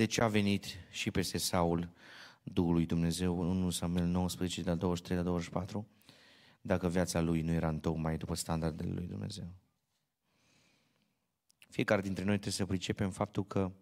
de 0.00 0.06
ce 0.06 0.22
a 0.22 0.28
venit 0.28 0.66
și 0.90 1.10
peste 1.10 1.38
Saul 1.38 1.92
Duhul 2.42 2.72
lui 2.72 2.86
Dumnezeu 2.86 3.40
în 3.40 3.46
1 3.46 3.70
Samuel 3.70 4.06
19, 4.06 4.62
de 4.62 4.70
la 4.70 4.76
23 4.76 5.16
la 5.16 5.22
24, 5.22 5.88
dacă 6.60 6.88
viața 6.88 7.20
lui 7.20 7.42
nu 7.42 7.52
era 7.52 7.68
întocmai 7.68 8.16
după 8.16 8.34
standardele 8.34 8.92
lui 8.92 9.06
Dumnezeu. 9.06 9.54
Fiecare 11.68 12.00
dintre 12.00 12.24
noi 12.24 12.32
trebuie 12.32 12.52
să 12.52 12.66
pricepem 12.66 13.10
faptul 13.10 13.46
că 13.46 13.72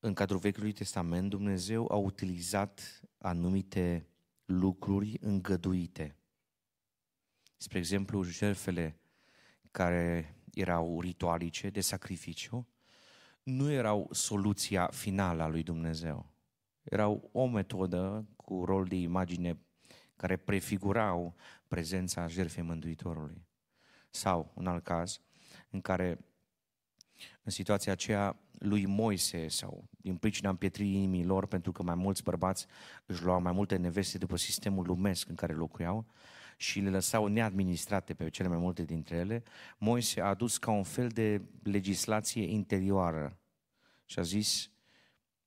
în 0.00 0.14
cadrul 0.14 0.38
Vechiului 0.38 0.72
Testament 0.72 1.30
Dumnezeu 1.30 1.92
a 1.92 1.96
utilizat 1.96 3.00
anumite 3.18 4.06
lucruri 4.44 5.16
îngăduite. 5.20 6.16
Spre 7.56 7.78
exemplu, 7.78 8.22
jertfele 8.22 8.98
care 9.70 10.36
erau 10.54 11.00
ritualice 11.00 11.70
de 11.70 11.80
sacrificiu 11.80 12.68
nu 13.44 13.70
erau 13.70 14.08
soluția 14.10 14.86
finală 14.86 15.42
a 15.42 15.48
lui 15.48 15.62
Dumnezeu. 15.62 16.32
Erau 16.82 17.28
o 17.32 17.46
metodă 17.46 18.26
cu 18.36 18.64
rol 18.64 18.84
de 18.84 18.96
imagine 18.96 19.58
care 20.16 20.36
prefigurau 20.36 21.34
prezența 21.68 22.26
jertfei 22.26 22.62
Mântuitorului. 22.62 23.46
Sau, 24.10 24.52
în 24.54 24.66
alt 24.66 24.84
caz, 24.84 25.20
în 25.70 25.80
care 25.80 26.18
în 27.42 27.50
situația 27.50 27.92
aceea 27.92 28.36
lui 28.58 28.86
Moise 28.86 29.48
sau 29.48 29.88
din 29.96 30.16
pricina 30.16 30.48
împietririi 30.48 30.94
inimii 30.94 31.24
lor, 31.24 31.46
pentru 31.46 31.72
că 31.72 31.82
mai 31.82 31.94
mulți 31.94 32.22
bărbați 32.22 32.66
își 33.06 33.22
luau 33.22 33.40
mai 33.40 33.52
multe 33.52 33.76
neveste 33.76 34.18
după 34.18 34.36
sistemul 34.36 34.86
lumesc 34.86 35.28
în 35.28 35.34
care 35.34 35.52
locuiau 35.52 36.06
și 36.56 36.80
le 36.80 36.90
lăsau 36.90 37.26
neadministrate 37.26 38.14
pe 38.14 38.30
cele 38.30 38.48
mai 38.48 38.58
multe 38.58 38.84
dintre 38.84 39.16
ele, 39.16 39.42
Moise 39.78 40.20
a 40.20 40.24
adus 40.24 40.58
ca 40.58 40.70
un 40.70 40.82
fel 40.82 41.08
de 41.08 41.42
legislație 41.62 42.42
interioară 42.42 43.38
și 44.04 44.18
a 44.18 44.22
zis, 44.22 44.70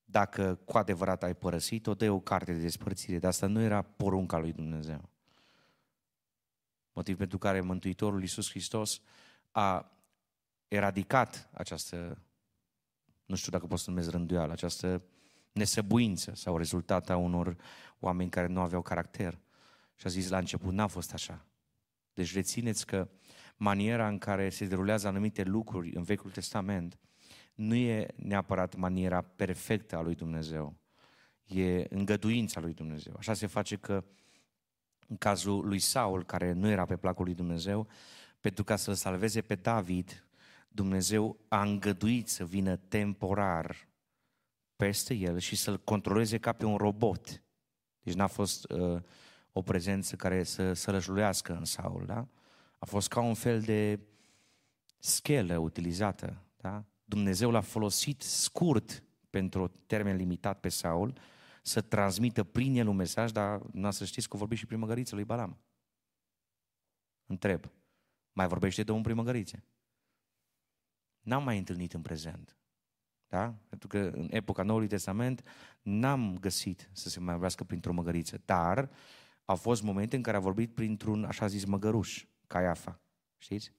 dacă 0.05 0.55
cu 0.55 0.77
adevărat 0.77 1.23
ai 1.23 1.35
părăsit-o, 1.35 1.93
dă 1.93 2.11
o 2.11 2.19
carte 2.19 2.53
de 2.53 2.61
despărțire. 2.61 3.19
Dar 3.19 3.29
asta 3.29 3.47
nu 3.47 3.61
era 3.61 3.81
porunca 3.81 4.37
lui 4.37 4.51
Dumnezeu. 4.51 5.09
Motiv 6.93 7.17
pentru 7.17 7.37
care 7.37 7.61
Mântuitorul 7.61 8.21
Iisus 8.21 8.49
Hristos 8.49 9.01
a 9.51 9.91
eradicat 10.67 11.49
această, 11.53 12.21
nu 13.25 13.35
știu 13.35 13.51
dacă 13.51 13.67
pot 13.67 13.79
să 13.79 13.89
numesc 13.89 14.09
rânduială, 14.09 14.51
această 14.51 15.03
nesăbuință 15.51 16.35
sau 16.35 16.57
rezultat 16.57 17.09
a 17.09 17.17
unor 17.17 17.55
oameni 17.99 18.29
care 18.29 18.47
nu 18.47 18.61
aveau 18.61 18.81
caracter. 18.81 19.39
Și 19.95 20.07
a 20.07 20.09
zis 20.09 20.29
la 20.29 20.37
început, 20.37 20.73
n-a 20.73 20.87
fost 20.87 21.13
așa. 21.13 21.45
Deci 22.13 22.33
rețineți 22.33 22.85
că 22.85 23.09
maniera 23.55 24.07
în 24.07 24.17
care 24.17 24.49
se 24.49 24.65
derulează 24.65 25.07
anumite 25.07 25.43
lucruri 25.43 25.95
în 25.95 26.03
Vechiul 26.03 26.31
Testament 26.31 26.99
nu 27.57 27.75
e 27.75 28.07
neapărat 28.15 28.75
maniera 28.75 29.21
perfectă 29.21 29.95
a 29.95 30.01
lui 30.01 30.15
Dumnezeu. 30.15 30.75
E 31.45 31.85
îngăduința 31.89 32.59
lui 32.59 32.73
Dumnezeu. 32.73 33.13
Așa 33.17 33.33
se 33.33 33.47
face 33.47 33.75
că 33.75 34.03
în 35.07 35.17
cazul 35.17 35.67
lui 35.67 35.79
Saul, 35.79 36.25
care 36.25 36.51
nu 36.51 36.69
era 36.69 36.85
pe 36.85 36.97
placul 36.97 37.25
lui 37.25 37.33
Dumnezeu, 37.33 37.87
pentru 38.39 38.63
ca 38.63 38.75
să-l 38.75 38.93
salveze 38.93 39.41
pe 39.41 39.55
David, 39.55 40.27
Dumnezeu 40.67 41.37
a 41.47 41.61
îngăduit 41.61 42.27
să 42.27 42.45
vină 42.45 42.75
temporar 42.75 43.87
peste 44.75 45.13
el 45.13 45.39
și 45.39 45.55
să-l 45.55 45.79
controleze 45.79 46.37
ca 46.37 46.51
pe 46.51 46.65
un 46.65 46.77
robot. 46.77 47.43
Deci 48.01 48.13
n-a 48.13 48.27
fost 48.27 48.69
uh, 48.69 49.01
o 49.51 49.61
prezență 49.61 50.15
care 50.15 50.43
să 50.43 50.73
sălășluiască 50.73 51.55
în 51.55 51.65
Saul, 51.65 52.05
da? 52.05 52.27
A 52.79 52.85
fost 52.85 53.07
ca 53.07 53.19
un 53.19 53.33
fel 53.33 53.61
de 53.61 53.99
schelă 54.97 55.57
utilizată, 55.57 56.43
da? 56.57 56.85
Dumnezeu 57.09 57.51
l-a 57.51 57.61
folosit 57.61 58.21
scurt 58.21 59.03
pentru 59.29 59.67
termen 59.67 60.15
limitat 60.15 60.59
pe 60.59 60.69
Saul 60.69 61.19
să 61.61 61.81
transmită 61.81 62.43
prin 62.43 62.75
el 62.75 62.87
un 62.87 62.95
mesaj, 62.95 63.31
dar 63.31 63.61
nu 63.71 63.91
să 63.91 64.05
știți 64.05 64.29
că 64.29 64.37
vorbi 64.37 64.55
și 64.55 64.65
primăgăriță 64.65 65.15
lui 65.15 65.23
Balam. 65.23 65.57
Întreb, 67.25 67.71
mai 68.31 68.47
vorbește 68.47 68.83
Domnul 68.83 69.03
primăgărițe? 69.03 69.63
N-am 71.19 71.43
mai 71.43 71.57
întâlnit 71.57 71.93
în 71.93 72.01
prezent. 72.01 72.57
Da? 73.27 73.55
Pentru 73.69 73.87
că 73.87 73.97
în 73.97 74.27
epoca 74.31 74.63
Noului 74.63 74.87
Testament 74.87 75.43
n-am 75.81 76.37
găsit 76.37 76.89
să 76.91 77.09
se 77.09 77.19
mai 77.19 77.31
vorbească 77.31 77.63
printr-o 77.63 77.93
măgăriță. 77.93 78.41
Dar 78.45 78.89
au 79.45 79.55
fost 79.55 79.81
momente 79.81 80.15
în 80.15 80.21
care 80.21 80.37
a 80.37 80.39
vorbit 80.39 80.73
printr-un 80.73 81.23
așa 81.23 81.47
zis 81.47 81.65
măgăruș, 81.65 82.25
Caiafa. 82.47 83.01
Știți? 83.37 83.71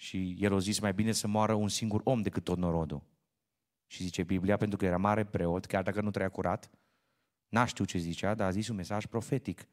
Și 0.00 0.36
el 0.38 0.54
a 0.54 0.58
zis 0.58 0.78
mai 0.78 0.94
bine 0.94 1.12
să 1.12 1.26
moară 1.26 1.54
un 1.54 1.68
singur 1.68 2.00
om 2.04 2.22
decât 2.22 2.44
tot 2.44 2.58
norodul. 2.58 3.02
Și 3.86 4.02
zice 4.02 4.22
Biblia, 4.22 4.56
pentru 4.56 4.78
că 4.78 4.84
era 4.84 4.96
mare 4.96 5.24
preot, 5.24 5.66
chiar 5.66 5.82
dacă 5.82 6.00
nu 6.00 6.10
trăia 6.10 6.28
curat, 6.28 6.70
n-a 7.48 7.64
știut 7.64 7.88
ce 7.88 7.98
zicea, 7.98 8.34
dar 8.34 8.46
a 8.46 8.50
zis 8.50 8.68
un 8.68 8.76
mesaj 8.76 9.06
profetic. 9.06 9.66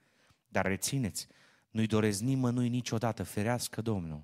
Dar 0.47 0.65
rețineți, 0.65 1.27
nu-i 1.69 1.87
doresc 1.87 2.21
nimănui 2.21 2.69
niciodată, 2.69 3.23
ferească 3.23 3.81
Domnul, 3.81 4.23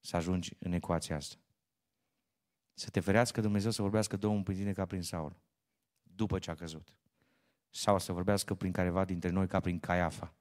să 0.00 0.16
ajungi 0.16 0.56
în 0.58 0.72
ecuația 0.72 1.16
asta. 1.16 1.36
Să 2.74 2.90
te 2.90 3.00
ferească 3.00 3.40
Dumnezeu 3.40 3.70
să 3.70 3.82
vorbească 3.82 4.16
Domnul 4.16 4.42
prin 4.42 4.56
tine 4.56 4.72
ca 4.72 4.84
prin 4.84 5.02
Saul, 5.02 5.36
după 6.02 6.38
ce 6.38 6.50
a 6.50 6.54
căzut. 6.54 6.96
Sau 7.70 7.98
să 7.98 8.12
vorbească 8.12 8.54
prin 8.54 8.72
careva 8.72 9.04
dintre 9.04 9.30
noi 9.30 9.46
ca 9.46 9.60
prin 9.60 9.80
Caiafa. 9.80 10.34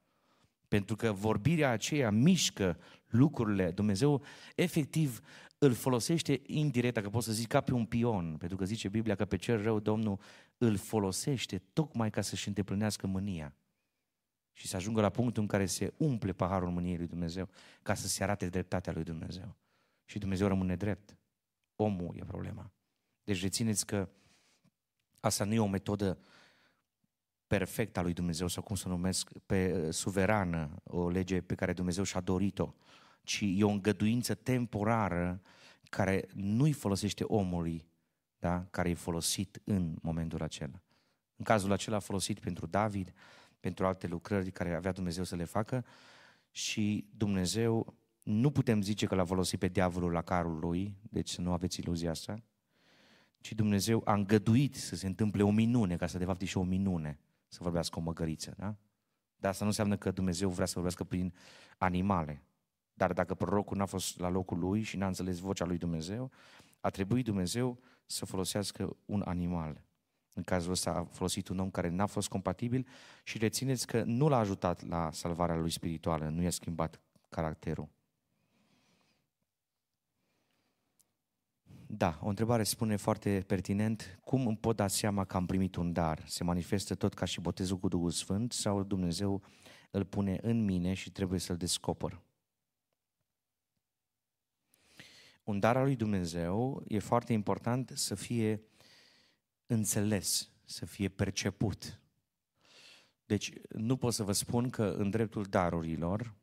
Pentru 0.72 0.96
că 0.96 1.12
vorbirea 1.12 1.70
aceea 1.70 2.12
mișcă 2.12 2.78
lucrurile. 3.08 3.72
Dumnezeu 3.72 4.24
efectiv 4.56 5.22
îl 5.58 5.74
folosește 5.74 6.42
indirect, 6.46 6.94
dacă 6.94 7.10
pot 7.10 7.24
să 7.24 7.32
zic, 7.32 7.48
ca 7.48 7.62
pe 7.62 7.74
un 7.74 7.86
pion. 7.86 8.36
Pentru 8.38 8.58
că 8.58 8.66
zice 8.66 8.90
Biblia 8.90 9.16
că 9.16 9.26
pe 9.26 9.36
cel 9.36 9.62
rău 9.62 9.80
Domnul 9.80 10.20
îl 10.58 10.78
folosește 10.78 11.62
tocmai 11.74 12.10
ca 12.10 12.22
să-și 12.22 12.48
îndeplinească 12.48 13.08
mânia. 13.08 13.56
Și 14.54 14.68
să 14.68 14.76
ajungă 14.76 15.02
la 15.02 15.10
punctul 15.10 15.42
în 15.42 15.48
care 15.48 15.66
se 15.66 15.94
umple 15.98 16.32
paharul 16.32 16.70
mâniei 16.70 16.98
lui 16.98 17.08
Dumnezeu 17.08 17.50
ca 17.82 17.94
să 17.94 18.08
se 18.08 18.24
arate 18.24 18.50
dreptatea 18.50 18.94
lui 18.94 19.04
Dumnezeu. 19.04 19.58
Și 20.06 20.20
Dumnezeu 20.20 20.48
rămâne 20.48 20.76
drept. 20.76 21.18
Omul 21.76 22.16
e 22.20 22.24
problema. 22.24 22.72
Deci 23.24 23.42
rețineți 23.42 23.86
că 23.86 24.10
asta 25.20 25.44
nu 25.44 25.54
e 25.54 25.60
o 25.60 25.68
metodă 25.68 26.18
perfectă 27.58 28.00
a 28.00 28.02
lui 28.02 28.14
Dumnezeu, 28.14 28.48
sau 28.48 28.64
cum 28.64 28.76
să 28.76 28.88
numesc, 28.88 29.30
pe 29.46 29.92
suverană, 29.92 30.76
o 30.84 31.10
lege 31.10 31.42
pe 31.42 31.56
care 31.56 31.74
Dumnezeu 31.74 32.04
și-a 32.04 32.20
dorit-o, 32.22 32.74
ci 33.24 33.40
e 33.42 33.64
o 33.64 33.70
îngăduință 33.70 34.34
temporară 34.34 35.42
care 35.90 36.26
nu-i 36.34 36.72
folosește 36.72 37.24
omului, 37.24 37.88
da? 38.40 38.66
care 38.70 38.90
e 38.90 38.94
folosit 38.94 39.62
în 39.64 39.96
momentul 40.02 40.42
acela. 40.42 40.82
În 41.36 41.46
cazul 41.46 41.72
acela 41.72 41.96
a 41.96 42.00
folosit 42.00 42.40
pentru 42.40 42.66
David, 42.66 43.14
pentru 43.60 43.86
alte 43.86 44.08
lucrări 44.08 44.52
care 44.52 44.76
avea 44.76 44.92
Dumnezeu 44.92 45.24
să 45.24 45.36
le 45.36 45.46
facă 45.46 45.86
și 46.52 47.08
Dumnezeu, 47.16 47.96
nu 48.24 48.52
putem 48.52 48.82
zice 48.82 49.06
că 49.06 49.16
l-a 49.16 49.26
folosit 49.26 49.60
pe 49.60 49.68
diavolul 49.68 50.12
la 50.12 50.22
carul 50.22 50.60
lui, 50.60 50.96
deci 51.02 51.30
să 51.30 51.42
nu 51.42 51.52
aveți 51.52 51.80
iluzia 51.80 52.10
asta, 52.10 52.44
ci 53.40 53.54
Dumnezeu 53.54 54.02
a 54.06 54.14
îngăduit 54.14 54.76
să 54.76 54.96
se 54.96 55.08
întâmple 55.08 55.44
o 55.44 55.52
minune, 55.52 55.96
ca 55.96 56.08
să 56.08 56.18
de 56.18 56.26
fapt 56.26 56.42
e 56.42 56.46
și 56.46 56.58
o 56.58 56.64
minune 56.64 57.20
să 57.52 57.60
vorbească 57.62 58.00
o 58.00 58.02
măgăriță, 58.02 58.54
da? 58.58 58.76
Dar 59.36 59.52
asta 59.52 59.64
nu 59.64 59.70
înseamnă 59.70 59.98
că 59.98 60.12
Dumnezeu 60.12 60.50
vrea 60.50 60.66
să 60.66 60.74
vorbească 60.74 61.04
prin 61.04 61.34
animale. 61.78 62.44
Dar 62.94 63.14
dacă 63.14 63.34
prorocul 63.34 63.78
n-a 63.78 63.86
fost 63.86 64.20
la 64.20 64.30
locul 64.30 64.60
lui 64.60 64.82
și 64.82 64.98
n-a 64.98 65.08
înțeles 65.08 65.40
vocea 65.40 65.66
lui 65.66 65.78
Dumnezeu, 65.78 66.32
a 66.80 66.90
trebuit 66.90 67.26
Dumnezeu 67.26 67.80
să 68.06 68.26
folosească 68.26 68.98
un 69.06 69.22
animal. 69.26 69.84
În 70.34 70.44
cazul 70.44 70.72
ăsta 70.72 70.92
a 70.92 71.04
folosit 71.04 71.48
un 71.48 71.60
om 71.60 71.70
care 71.70 71.90
n-a 71.90 72.06
fost 72.06 72.28
compatibil 72.28 72.88
și 73.24 73.38
rețineți 73.38 73.88
că 73.88 74.04
nu 74.04 74.28
l-a 74.28 74.38
ajutat 74.38 74.88
la 74.88 75.12
salvarea 75.12 75.56
lui 75.56 75.70
spirituală, 75.70 76.30
nu 76.30 76.42
i-a 76.42 76.50
schimbat 76.50 77.02
caracterul. 77.30 77.90
Da, 81.94 82.20
o 82.22 82.28
întrebare 82.28 82.64
spune 82.64 82.96
foarte 82.96 83.44
pertinent. 83.48 84.20
Cum 84.24 84.48
îmi 84.48 84.58
pot 84.58 84.76
da 84.76 84.88
seama 84.88 85.26
că 85.26 85.38
am 85.38 85.46
primit 85.46 85.76
un 85.76 85.94
dar? 85.94 86.24
Se 86.28 86.44
manifestă 86.44 86.96
tot 86.96 87.14
ca 87.14 87.26
și 87.26 87.42
botezul 87.42 87.78
cu 87.78 87.88
Duhul 87.88 88.12
Sfânt 88.12 88.52
sau 88.52 88.84
Dumnezeu 88.84 89.44
îl 89.90 90.06
pune 90.06 90.40
în 90.42 90.66
mine 90.66 90.94
și 90.94 91.12
trebuie 91.12 91.40
să-l 91.40 91.58
descoper? 91.58 92.22
Un 95.44 95.60
dar 95.60 95.78
al 95.78 95.84
lui 95.84 95.96
Dumnezeu 95.96 96.84
e 96.88 97.00
foarte 97.00 97.34
important 97.34 97.92
să 97.96 98.16
fie 98.16 98.62
înțeles, 99.66 100.50
să 100.66 100.86
fie 100.86 101.10
perceput. 101.10 102.02
Deci 103.26 103.54
nu 103.70 103.98
pot 103.98 104.14
să 104.14 104.24
vă 104.24 104.32
spun 104.32 104.70
că 104.70 104.84
în 104.84 105.10
dreptul 105.10 105.44
darurilor 105.44 106.36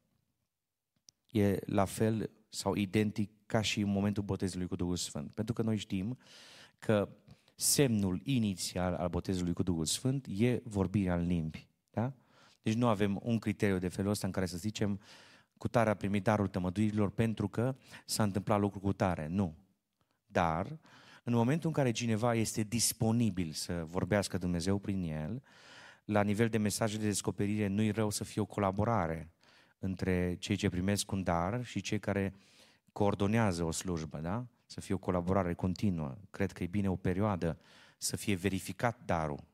e 1.30 1.58
la 1.64 1.84
fel 1.84 2.30
sau 2.48 2.74
identic 2.74 3.37
ca 3.48 3.60
și 3.60 3.80
în 3.80 3.88
momentul 3.88 4.22
botezului 4.22 4.66
cu 4.66 4.76
Duhul 4.76 4.96
Sfânt. 4.96 5.30
Pentru 5.34 5.54
că 5.54 5.62
noi 5.62 5.76
știm 5.76 6.18
că 6.78 7.08
semnul 7.54 8.20
inițial 8.24 8.94
al 8.94 9.08
botezului 9.08 9.52
cu 9.52 9.62
Duhul 9.62 9.84
Sfânt 9.84 10.26
e 10.36 10.60
vorbirea 10.64 11.14
în 11.14 11.26
limbi. 11.26 11.68
Da? 11.90 12.12
Deci 12.62 12.74
nu 12.74 12.88
avem 12.88 13.20
un 13.22 13.38
criteriu 13.38 13.78
de 13.78 13.88
felul 13.88 14.10
ăsta 14.10 14.26
în 14.26 14.32
care 14.32 14.46
să 14.46 14.56
zicem 14.56 15.00
cu 15.56 15.68
tare 15.68 15.90
a 15.90 15.94
primit 15.94 16.22
darul 16.22 16.48
tămăduirilor 16.48 17.10
pentru 17.10 17.48
că 17.48 17.76
s-a 18.04 18.22
întâmplat 18.22 18.60
lucru 18.60 18.78
cu 18.78 18.92
tare. 18.92 19.26
Nu. 19.26 19.56
Dar 20.26 20.78
În 21.24 21.34
momentul 21.34 21.68
în 21.68 21.74
care 21.74 21.90
cineva 21.90 22.34
este 22.34 22.62
disponibil 22.62 23.52
să 23.52 23.84
vorbească 23.86 24.38
Dumnezeu 24.38 24.78
prin 24.78 25.02
el, 25.02 25.42
la 26.04 26.22
nivel 26.22 26.48
de 26.48 26.58
mesaje 26.58 26.96
de 26.96 27.04
descoperire, 27.04 27.66
nu-i 27.66 27.90
rău 27.90 28.10
să 28.10 28.24
fie 28.24 28.42
o 28.42 28.44
colaborare 28.44 29.30
între 29.78 30.36
cei 30.38 30.56
ce 30.56 30.68
primesc 30.68 31.12
un 31.12 31.22
dar 31.22 31.64
și 31.64 31.80
cei 31.80 31.98
care 31.98 32.34
coordonează 32.98 33.64
o 33.64 33.70
slujbă, 33.70 34.18
da? 34.18 34.46
Să 34.66 34.80
fie 34.80 34.94
o 34.94 34.98
colaborare 34.98 35.54
continuă. 35.54 36.18
Cred 36.30 36.52
că 36.52 36.62
e 36.62 36.66
bine 36.66 36.90
o 36.90 36.96
perioadă 36.96 37.58
să 37.98 38.16
fie 38.16 38.34
verificat 38.34 39.04
darul. 39.04 39.44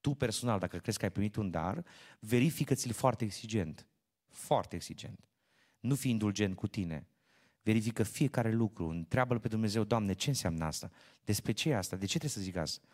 Tu 0.00 0.14
personal, 0.14 0.58
dacă 0.58 0.78
crezi 0.78 0.98
că 0.98 1.04
ai 1.04 1.10
primit 1.10 1.36
un 1.36 1.50
dar, 1.50 1.84
verifică-ți-l 2.20 2.92
foarte 2.92 3.24
exigent. 3.24 3.86
Foarte 4.28 4.74
exigent. 4.74 5.28
Nu 5.80 5.94
fi 5.94 6.10
indulgent 6.10 6.56
cu 6.56 6.66
tine. 6.66 7.06
Verifică 7.62 8.02
fiecare 8.02 8.52
lucru. 8.52 8.88
Întreabă-L 8.88 9.38
pe 9.38 9.48
Dumnezeu, 9.48 9.84
Doamne, 9.84 10.12
ce 10.12 10.28
înseamnă 10.28 10.64
asta? 10.64 10.90
Despre 11.24 11.52
ce 11.52 11.70
e 11.70 11.76
asta? 11.76 11.96
De 11.96 12.06
ce 12.06 12.18
trebuie 12.18 12.30
să 12.30 12.40
zic 12.40 12.56
asta? 12.56 12.86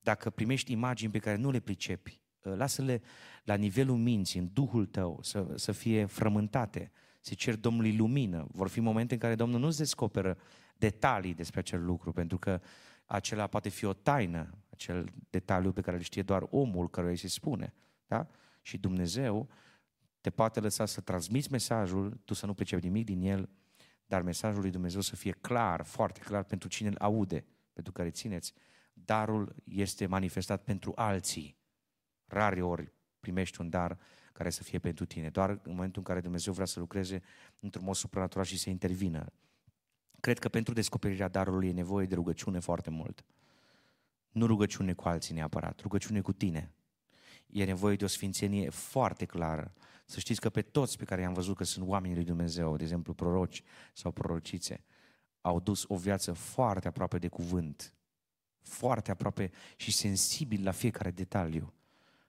Dacă 0.00 0.30
primești 0.30 0.72
imagini 0.72 1.12
pe 1.12 1.18
care 1.18 1.36
nu 1.36 1.50
le 1.50 1.60
pricepi, 1.60 2.20
ă, 2.44 2.54
lasă-le 2.54 3.02
la 3.44 3.54
nivelul 3.54 3.96
minții, 3.96 4.40
în 4.40 4.50
Duhul 4.52 4.86
tău, 4.86 5.18
să, 5.22 5.46
să 5.54 5.72
fie 5.72 6.04
frământate, 6.04 6.90
să 7.28 7.34
cer 7.34 7.56
Domnului 7.56 7.96
lumină. 7.96 8.46
Vor 8.50 8.68
fi 8.68 8.80
momente 8.80 9.14
în 9.14 9.20
care 9.20 9.34
Domnul 9.34 9.60
nu-ți 9.60 9.78
descoperă 9.78 10.38
detalii 10.76 11.34
despre 11.34 11.60
acel 11.60 11.84
lucru, 11.84 12.12
pentru 12.12 12.38
că 12.38 12.60
acela 13.06 13.46
poate 13.46 13.68
fi 13.68 13.84
o 13.84 13.92
taină, 13.92 14.50
acel 14.70 15.12
detaliu 15.30 15.72
pe 15.72 15.80
care 15.80 15.96
îl 15.96 16.02
știe 16.02 16.22
doar 16.22 16.46
omul 16.50 16.90
căruia 16.90 17.12
îi 17.12 17.18
se 17.18 17.28
spune. 17.28 17.74
Da? 18.06 18.26
Și 18.62 18.78
Dumnezeu 18.78 19.48
te 20.20 20.30
poate 20.30 20.60
lăsa 20.60 20.86
să 20.86 21.00
transmiți 21.00 21.50
mesajul, 21.50 22.20
tu 22.24 22.34
să 22.34 22.46
nu 22.46 22.54
pricepi 22.54 22.84
nimic 22.84 23.04
din 23.04 23.22
el, 23.22 23.48
dar 24.06 24.22
mesajul 24.22 24.60
lui 24.60 24.70
Dumnezeu 24.70 25.00
să 25.00 25.16
fie 25.16 25.32
clar, 25.32 25.82
foarte 25.82 26.20
clar 26.20 26.42
pentru 26.42 26.68
cine 26.68 26.88
îl 26.88 26.96
aude, 26.98 27.44
pentru 27.72 27.92
care 27.92 28.10
țineți. 28.10 28.52
Darul 28.92 29.54
este 29.64 30.06
manifestat 30.06 30.62
pentru 30.62 30.92
alții. 30.94 31.56
Rare 32.26 32.62
ori 32.62 32.92
primești 33.20 33.60
un 33.60 33.68
dar 33.68 33.98
care 34.38 34.50
să 34.50 34.62
fie 34.62 34.78
pentru 34.78 35.04
tine, 35.04 35.28
doar 35.28 35.50
în 35.50 35.60
momentul 35.64 35.98
în 35.98 36.02
care 36.02 36.20
Dumnezeu 36.20 36.52
vrea 36.52 36.66
să 36.66 36.78
lucreze 36.80 37.22
într-un 37.60 37.84
mod 37.84 37.94
supranatural 37.94 38.44
și 38.44 38.58
să 38.58 38.70
intervină. 38.70 39.32
Cred 40.20 40.38
că 40.38 40.48
pentru 40.48 40.74
descoperirea 40.74 41.28
darului 41.28 41.68
e 41.68 41.72
nevoie 41.72 42.06
de 42.06 42.14
rugăciune 42.14 42.58
foarte 42.58 42.90
mult. 42.90 43.24
Nu 44.30 44.46
rugăciune 44.46 44.92
cu 44.92 45.08
alții 45.08 45.34
neapărat, 45.34 45.80
rugăciune 45.80 46.20
cu 46.20 46.32
tine. 46.32 46.72
E 47.46 47.64
nevoie 47.64 47.96
de 47.96 48.04
o 48.04 48.08
sfințenie 48.08 48.70
foarte 48.70 49.24
clară. 49.24 49.74
Să 50.04 50.20
știți 50.20 50.40
că 50.40 50.50
pe 50.50 50.62
toți 50.62 50.96
pe 50.96 51.04
care 51.04 51.20
i-am 51.20 51.32
văzut 51.32 51.56
că 51.56 51.64
sunt 51.64 51.88
oamenii 51.88 52.16
lui 52.16 52.24
Dumnezeu, 52.24 52.76
de 52.76 52.82
exemplu 52.82 53.14
proroci 53.14 53.62
sau 53.92 54.12
prorocițe, 54.12 54.84
au 55.40 55.60
dus 55.60 55.84
o 55.88 55.96
viață 55.96 56.32
foarte 56.32 56.88
aproape 56.88 57.18
de 57.18 57.28
cuvânt, 57.28 57.94
foarte 58.60 59.10
aproape 59.10 59.50
și 59.76 59.92
sensibil 59.92 60.64
la 60.64 60.70
fiecare 60.70 61.10
detaliu. 61.10 61.72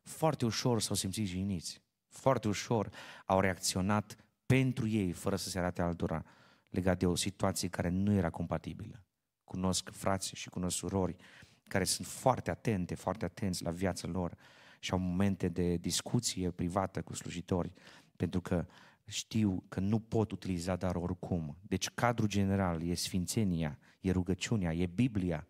Foarte 0.04 0.46
ușor 0.46 0.82
s-au 0.82 0.96
simțit 0.96 1.28
jiniți, 1.28 1.82
foarte 2.10 2.48
ușor 2.48 2.90
au 3.26 3.40
reacționat 3.40 4.16
pentru 4.46 4.88
ei, 4.88 5.12
fără 5.12 5.36
să 5.36 5.50
se 5.50 5.60
arate 5.60 5.82
altora, 5.82 6.26
legat 6.70 7.00
de 7.00 7.06
o 7.06 7.16
situație 7.16 7.68
care 7.68 7.90
nu 7.90 8.14
era 8.14 8.30
compatibilă. 8.30 9.04
Cunosc 9.44 9.90
frați 9.92 10.36
și 10.36 10.50
cunosc 10.50 10.76
surori 10.76 11.16
care 11.64 11.84
sunt 11.84 12.08
foarte 12.08 12.50
atente, 12.50 12.96
foarte 12.96 13.26
atenți 13.26 13.64
la 13.64 13.72
viața 13.72 14.08
lor 14.08 14.38
și 14.80 14.92
au 14.92 14.98
momente 14.98 15.48
de 15.48 15.76
discuție 15.76 16.52
privată 16.52 17.02
cu 17.02 17.14
slujitori, 17.14 17.74
pentru 18.16 18.42
că 18.42 18.66
știu 19.06 19.64
că 19.70 19.80
nu 19.80 20.00
pot 20.00 20.32
utiliza 20.32 20.76
dar 20.76 20.96
oricum. 20.96 21.58
Deci 21.62 21.90
cadrul 21.90 22.28
general 22.28 22.88
e 22.88 22.94
sfințenia, 22.94 23.80
e 24.00 24.12
rugăciunea, 24.12 24.74
e 24.74 24.86
Biblia. 24.86 25.48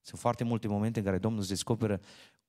Sunt 0.00 0.20
foarte 0.20 0.44
multe 0.44 0.68
momente 0.68 0.98
în 0.98 1.04
care 1.04 1.18
Domnul 1.18 1.40
îți 1.40 1.48
descoperă 1.48 2.00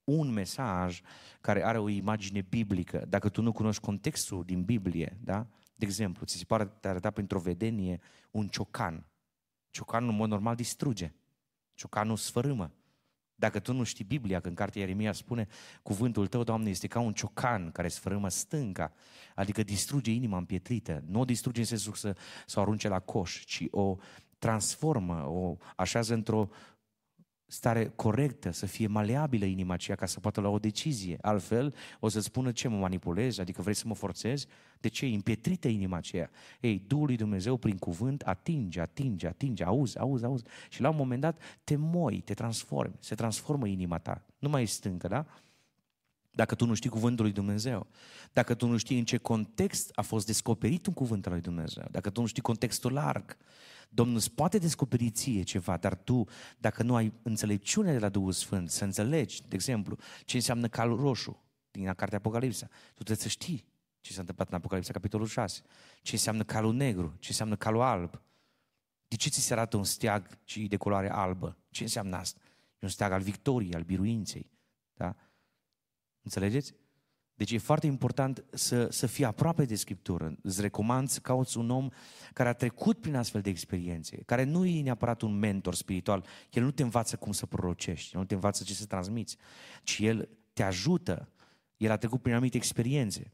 un 0.08 0.30
mesaj 0.30 1.02
care 1.42 1.66
are 1.66 1.78
o 1.78 1.90
imagine 1.90 2.42
biblică. 2.42 3.06
Dacă 3.10 3.30
tu 3.30 3.42
nu 3.42 3.52
cunoști 3.52 3.82
contextul 3.82 4.44
din 4.44 4.64
Biblie, 4.64 5.18
da? 5.24 5.48
De 5.76 5.86
exemplu, 5.86 6.26
ți 6.26 6.38
se 6.38 6.44
pare 6.44 6.66
te 6.66 6.88
arăta 6.88 7.10
printr-o 7.10 7.40
vedenie 7.40 8.00
un 8.32 8.48
ciocan. 8.48 9.06
Ciocanul, 9.70 10.10
în 10.10 10.16
mod 10.16 10.30
normal, 10.30 10.56
distruge. 10.56 11.14
Ciocanul 11.74 12.16
sfărâmă. 12.16 12.72
Dacă 13.36 13.60
tu 13.60 13.74
nu 13.74 13.84
știi 13.84 14.06
Biblia, 14.06 14.40
că 14.40 14.48
în 14.48 14.54
cartea 14.54 14.82
Ieremia 14.82 15.12
spune 15.12 15.48
cuvântul 15.82 16.28
tău, 16.28 16.44
Doamne, 16.44 16.70
este 16.70 16.88
ca 16.88 17.00
un 17.00 17.14
ciocan 17.14 17.72
care 17.72 17.88
sfărâmă 17.88 18.30
stânca, 18.30 18.94
adică 19.36 19.64
distruge 19.64 20.12
inima 20.12 20.38
împietrită. 20.38 21.04
Nu 21.08 21.20
o 21.20 21.26
distruge 21.26 21.60
în 21.60 21.66
sensul 21.66 21.94
să, 21.94 22.16
să 22.46 22.60
o 22.60 22.62
arunce 22.62 22.88
la 22.88 23.00
coș, 23.00 23.44
ci 23.44 23.64
o 23.72 23.96
transformă, 24.38 25.26
o 25.28 25.58
așează 25.76 26.14
într-o 26.14 26.50
stare 27.48 27.92
corectă, 27.96 28.52
să 28.52 28.66
fie 28.66 28.88
maleabilă 28.88 29.46
inima 29.46 29.74
aceea 29.74 29.98
ca 29.98 30.06
să 30.06 30.20
poată 30.20 30.42
lua 30.42 30.50
o 30.50 30.60
decizie. 30.60 31.18
Altfel, 31.22 31.76
o 32.00 32.08
să 32.08 32.20
spună 32.20 32.52
ce 32.52 32.68
mă 32.68 32.78
manipulezi, 32.78 33.42
adică 33.42 33.62
vrei 33.62 33.76
să 33.76 33.84
mă 33.88 33.96
forțezi? 33.96 34.48
De 34.80 34.88
ce 34.88 35.06
e 35.06 35.14
împietrită 35.14 35.68
inima 35.68 35.98
aceea? 35.98 36.30
Ei, 36.60 36.84
Duhul 36.88 37.06
lui 37.06 37.16
Dumnezeu 37.16 37.58
prin 37.58 37.78
cuvânt 37.78 38.22
atinge, 38.22 38.82
atinge, 38.82 39.28
atinge, 39.28 39.64
auzi, 39.64 40.00
auzi, 40.00 40.26
auzi. 40.26 40.44
Și 40.70 40.82
la 40.82 40.90
un 40.90 40.96
moment 40.96 41.22
dat 41.22 41.42
te 41.64 41.76
moi, 41.76 42.20
te 42.20 42.34
transformi, 42.34 42.96
se 43.00 43.16
transformă 43.16 43.68
inima 43.68 43.98
ta. 43.98 44.26
Nu 44.40 44.50
mai 44.50 44.62
e 44.62 44.66
stâncă, 44.66 45.08
da? 45.08 45.26
Dacă 46.38 46.56
tu 46.56 46.66
nu 46.66 46.74
știi 46.74 46.90
cuvântul 46.90 47.24
lui 47.24 47.34
Dumnezeu, 47.34 47.88
dacă 48.34 48.54
tu 48.54 48.68
nu 48.68 48.78
știi 48.78 48.98
în 48.98 49.06
ce 49.06 49.18
context 49.18 49.92
a 49.96 50.02
fost 50.02 50.26
descoperit 50.26 50.86
un 50.86 50.94
cuvânt 50.94 51.26
al 51.26 51.32
lui 51.32 51.42
Dumnezeu, 51.42 51.88
dacă 51.92 52.10
tu 52.10 52.22
nu 52.22 52.28
știi 52.28 52.42
contextul 52.42 52.94
larg, 52.94 53.38
Domnul 53.90 54.16
îți 54.16 54.32
poate 54.32 54.58
descoperi 54.58 55.10
ție 55.10 55.44
ceva, 55.44 55.78
dar 55.78 55.96
tu, 55.96 56.28
dacă 56.58 56.84
nu 56.84 56.96
ai 56.96 57.14
înțelepciune 57.24 57.92
de 57.92 58.00
la 58.00 58.10
Duhul 58.10 58.32
Sfânt, 58.32 58.70
să 58.70 58.84
înțelegi, 58.84 59.42
de 59.48 59.56
exemplu, 59.56 59.98
ce 60.26 60.36
înseamnă 60.36 60.68
calul 60.68 61.00
roșu 61.00 61.44
din 61.72 61.94
cartea 61.94 62.18
Apocalipsa, 62.18 62.66
tu 62.68 63.04
trebuie 63.04 63.18
să 63.18 63.28
știi 63.28 63.66
ce 64.00 64.14
s-a 64.14 64.20
întâmplat 64.20 64.50
în 64.50 64.56
Apocalipsa, 64.56 64.92
capitolul 64.92 65.28
6, 65.28 65.62
ce 66.02 66.12
înseamnă 66.12 66.44
calul 66.44 66.74
negru, 66.74 67.16
ce 67.20 67.28
înseamnă 67.30 67.56
calul 67.56 67.82
alb. 67.82 68.22
De 69.08 69.16
ce 69.16 69.30
ți 69.30 69.40
se 69.40 69.54
arată 69.54 69.78
un 69.78 69.84
steag 69.84 70.40
și 70.44 70.68
de 70.68 70.78
culoare 70.78 71.12
albă? 71.12 71.58
Ce 71.70 71.84
înseamnă 71.84 72.16
asta? 72.16 72.40
E 72.74 72.86
un 72.86 72.90
steag 72.90 73.12
al 73.12 73.22
victoriei, 73.22 73.74
al 73.74 73.84
biruinței. 73.84 74.52
Da? 74.94 75.16
Înțelegeți? 76.28 76.74
Deci 77.34 77.52
e 77.52 77.58
foarte 77.58 77.86
important 77.86 78.46
să, 78.54 78.90
să 78.90 79.08
fii 79.08 79.26
aproape 79.26 79.66
de 79.66 79.76
Scriptură. 79.76 80.38
Îți 80.42 80.62
recomand 80.62 81.10
să 81.10 81.20
cauți 81.20 81.58
un 81.58 81.70
om 81.70 81.90
care 82.34 82.50
a 82.50 82.54
trecut 82.54 83.02
prin 83.02 83.16
astfel 83.16 83.42
de 83.42 83.50
experiențe, 83.50 84.18
care 84.26 84.44
nu 84.44 84.66
e 84.66 84.82
neapărat 84.82 85.22
un 85.22 85.40
mentor 85.40 85.76
spiritual. 85.76 86.26
El 86.52 86.64
nu 86.64 86.72
te 86.72 86.84
învață 86.84 87.16
cum 87.16 87.32
să 87.32 87.46
prorocești, 87.46 88.14
el 88.14 88.20
nu 88.20 88.26
te 88.26 88.34
învață 88.34 88.64
ce 88.64 88.74
să 88.74 88.86
transmiți, 88.86 89.38
ci 89.84 90.00
el 90.00 90.30
te 90.54 90.64
ajută. 90.64 91.30
El 91.78 91.92
a 91.92 91.98
trecut 91.98 92.22
prin 92.22 92.34
anumite 92.34 92.58
experiențe. 92.58 93.34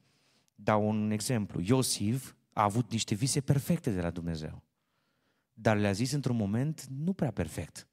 Dau 0.56 0.88
un 0.88 1.12
exemplu. 1.12 1.62
Iosif 1.62 2.34
a 2.54 2.64
avut 2.64 2.92
niște 2.92 3.16
vise 3.16 3.42
perfecte 3.42 3.92
de 3.92 4.02
la 4.02 4.10
Dumnezeu. 4.10 4.64
Dar 5.54 5.78
le-a 5.78 5.92
zis 5.92 6.12
într-un 6.12 6.36
moment 6.36 6.86
nu 6.86 7.14
prea 7.14 7.32
perfect. 7.32 7.88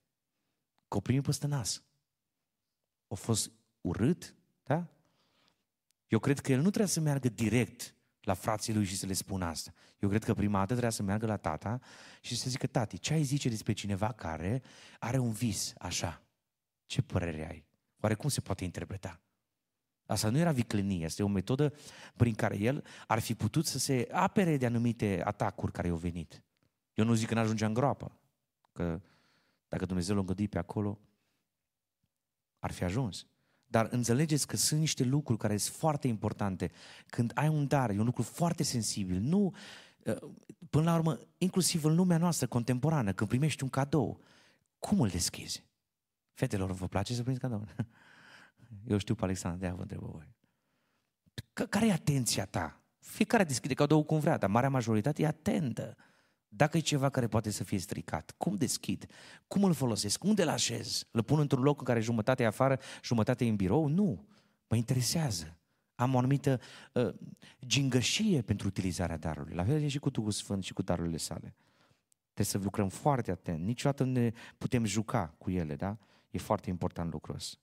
Că 0.88 0.96
o 0.96 1.00
primi 1.00 1.20
peste 1.20 1.46
nas. 1.46 1.82
A 3.08 3.14
fost 3.14 3.52
urât, 3.80 4.34
da? 4.74 4.86
Eu 6.08 6.18
cred 6.18 6.40
că 6.40 6.52
el 6.52 6.60
nu 6.60 6.68
trebuie 6.68 6.86
să 6.86 7.00
meargă 7.00 7.28
direct 7.28 7.94
la 8.20 8.34
frații 8.34 8.74
lui 8.74 8.84
și 8.84 8.96
să 8.96 9.06
le 9.06 9.12
spună 9.12 9.44
asta. 9.44 9.72
Eu 9.98 10.08
cred 10.08 10.24
că 10.24 10.34
prima 10.34 10.58
dată 10.58 10.70
trebuia 10.70 10.90
să 10.90 11.02
meargă 11.02 11.26
la 11.26 11.36
tata 11.36 11.80
și 12.20 12.36
să 12.36 12.50
zică, 12.50 12.66
tati, 12.66 12.98
ce 12.98 13.12
ai 13.12 13.22
zice 13.22 13.48
despre 13.48 13.72
cineva 13.72 14.12
care 14.12 14.62
are 14.98 15.18
un 15.18 15.32
vis 15.32 15.72
așa? 15.78 16.22
Ce 16.86 17.02
părere 17.02 17.48
ai? 17.48 17.64
Oare 18.00 18.14
cum 18.14 18.28
se 18.28 18.40
poate 18.40 18.64
interpreta? 18.64 19.20
Asta 20.06 20.28
nu 20.28 20.38
era 20.38 20.52
viclenie, 20.52 21.04
este 21.04 21.22
o 21.22 21.28
metodă 21.28 21.74
prin 22.16 22.34
care 22.34 22.56
el 22.56 22.84
ar 23.06 23.18
fi 23.18 23.34
putut 23.34 23.66
să 23.66 23.78
se 23.78 24.08
apere 24.12 24.56
de 24.56 24.66
anumite 24.66 25.22
atacuri 25.24 25.72
care 25.72 25.86
i-au 25.86 25.96
venit. 25.96 26.42
Eu 26.94 27.04
nu 27.04 27.14
zic 27.14 27.28
că 27.28 27.34
n-ajunge 27.34 27.64
în 27.64 27.74
groapă, 27.74 28.18
că 28.72 29.00
dacă 29.68 29.86
Dumnezeu 29.86 30.16
l-a 30.16 30.34
pe 30.50 30.58
acolo, 30.58 30.98
ar 32.58 32.72
fi 32.72 32.84
ajuns. 32.84 33.26
Dar 33.70 33.88
înțelegeți 33.90 34.46
că 34.46 34.56
sunt 34.56 34.80
niște 34.80 35.04
lucruri 35.04 35.38
care 35.38 35.56
sunt 35.56 35.76
foarte 35.76 36.08
importante. 36.08 36.70
Când 37.06 37.32
ai 37.34 37.48
un 37.48 37.66
dar, 37.66 37.90
e 37.90 37.98
un 37.98 38.04
lucru 38.04 38.22
foarte 38.22 38.62
sensibil. 38.62 39.20
Nu, 39.20 39.54
uh, 40.04 40.16
până 40.70 40.84
la 40.84 40.94
urmă, 40.94 41.20
inclusiv 41.38 41.84
în 41.84 41.94
lumea 41.94 42.18
noastră 42.18 42.46
contemporană, 42.46 43.12
când 43.12 43.30
primești 43.30 43.62
un 43.62 43.68
cadou, 43.68 44.20
cum 44.78 45.00
îl 45.00 45.08
deschizi? 45.08 45.64
Fetelor, 46.32 46.72
vă 46.72 46.88
place 46.88 47.14
să 47.14 47.22
prinzi 47.22 47.40
cadou? 47.40 47.66
Eu 48.92 48.98
știu 48.98 49.14
pe 49.14 49.24
Alexandra, 49.24 49.68
de 49.68 49.74
vă 49.74 49.82
întreb 49.82 50.00
voi. 50.00 50.34
Care 51.68 51.86
e 51.86 51.92
atenția 51.92 52.44
ta? 52.44 52.80
Fiecare 52.98 53.44
deschide 53.44 53.74
cadou 53.74 54.02
cum 54.04 54.18
vrea, 54.18 54.36
dar 54.36 54.50
marea 54.50 54.68
majoritate 54.68 55.22
e 55.22 55.26
atentă. 55.26 55.96
Dacă 56.52 56.76
e 56.76 56.80
ceva 56.80 57.08
care 57.08 57.26
poate 57.26 57.50
să 57.50 57.64
fie 57.64 57.78
stricat, 57.78 58.34
cum 58.36 58.54
deschid? 58.54 59.06
Cum 59.46 59.64
îl 59.64 59.72
folosesc? 59.72 60.24
Unde 60.24 60.42
îl 60.42 60.48
așez? 60.48 61.04
Îl 61.10 61.22
pun 61.22 61.38
într-un 61.38 61.62
loc 61.62 61.78
în 61.78 61.84
care 61.84 62.00
jumătate 62.00 62.42
e 62.42 62.46
afară, 62.46 62.80
jumătate 63.02 63.44
e 63.44 63.48
în 63.48 63.56
birou? 63.56 63.86
Nu. 63.86 64.26
Mă 64.68 64.76
interesează. 64.76 65.58
Am 65.94 66.14
o 66.14 66.18
anumită 66.18 66.60
uh, 66.92 67.14
gingășie 67.66 68.42
pentru 68.42 68.66
utilizarea 68.66 69.16
darului. 69.16 69.54
La 69.54 69.64
fel 69.64 69.82
e 69.82 69.88
și 69.88 69.98
cu 69.98 70.10
Duhul 70.10 70.30
Sfânt 70.30 70.64
și 70.64 70.72
cu 70.72 70.82
darurile 70.82 71.16
sale. 71.16 71.54
Trebuie 72.32 72.46
să 72.46 72.58
lucrăm 72.58 72.88
foarte 72.88 73.30
atent. 73.30 73.64
Niciodată 73.64 74.04
nu 74.04 74.12
ne 74.12 74.32
putem 74.58 74.84
juca 74.84 75.34
cu 75.38 75.50
ele, 75.50 75.76
da? 75.76 75.98
E 76.30 76.38
foarte 76.38 76.70
important 76.70 77.12
lucrul 77.12 77.34
ăsta. 77.34 77.58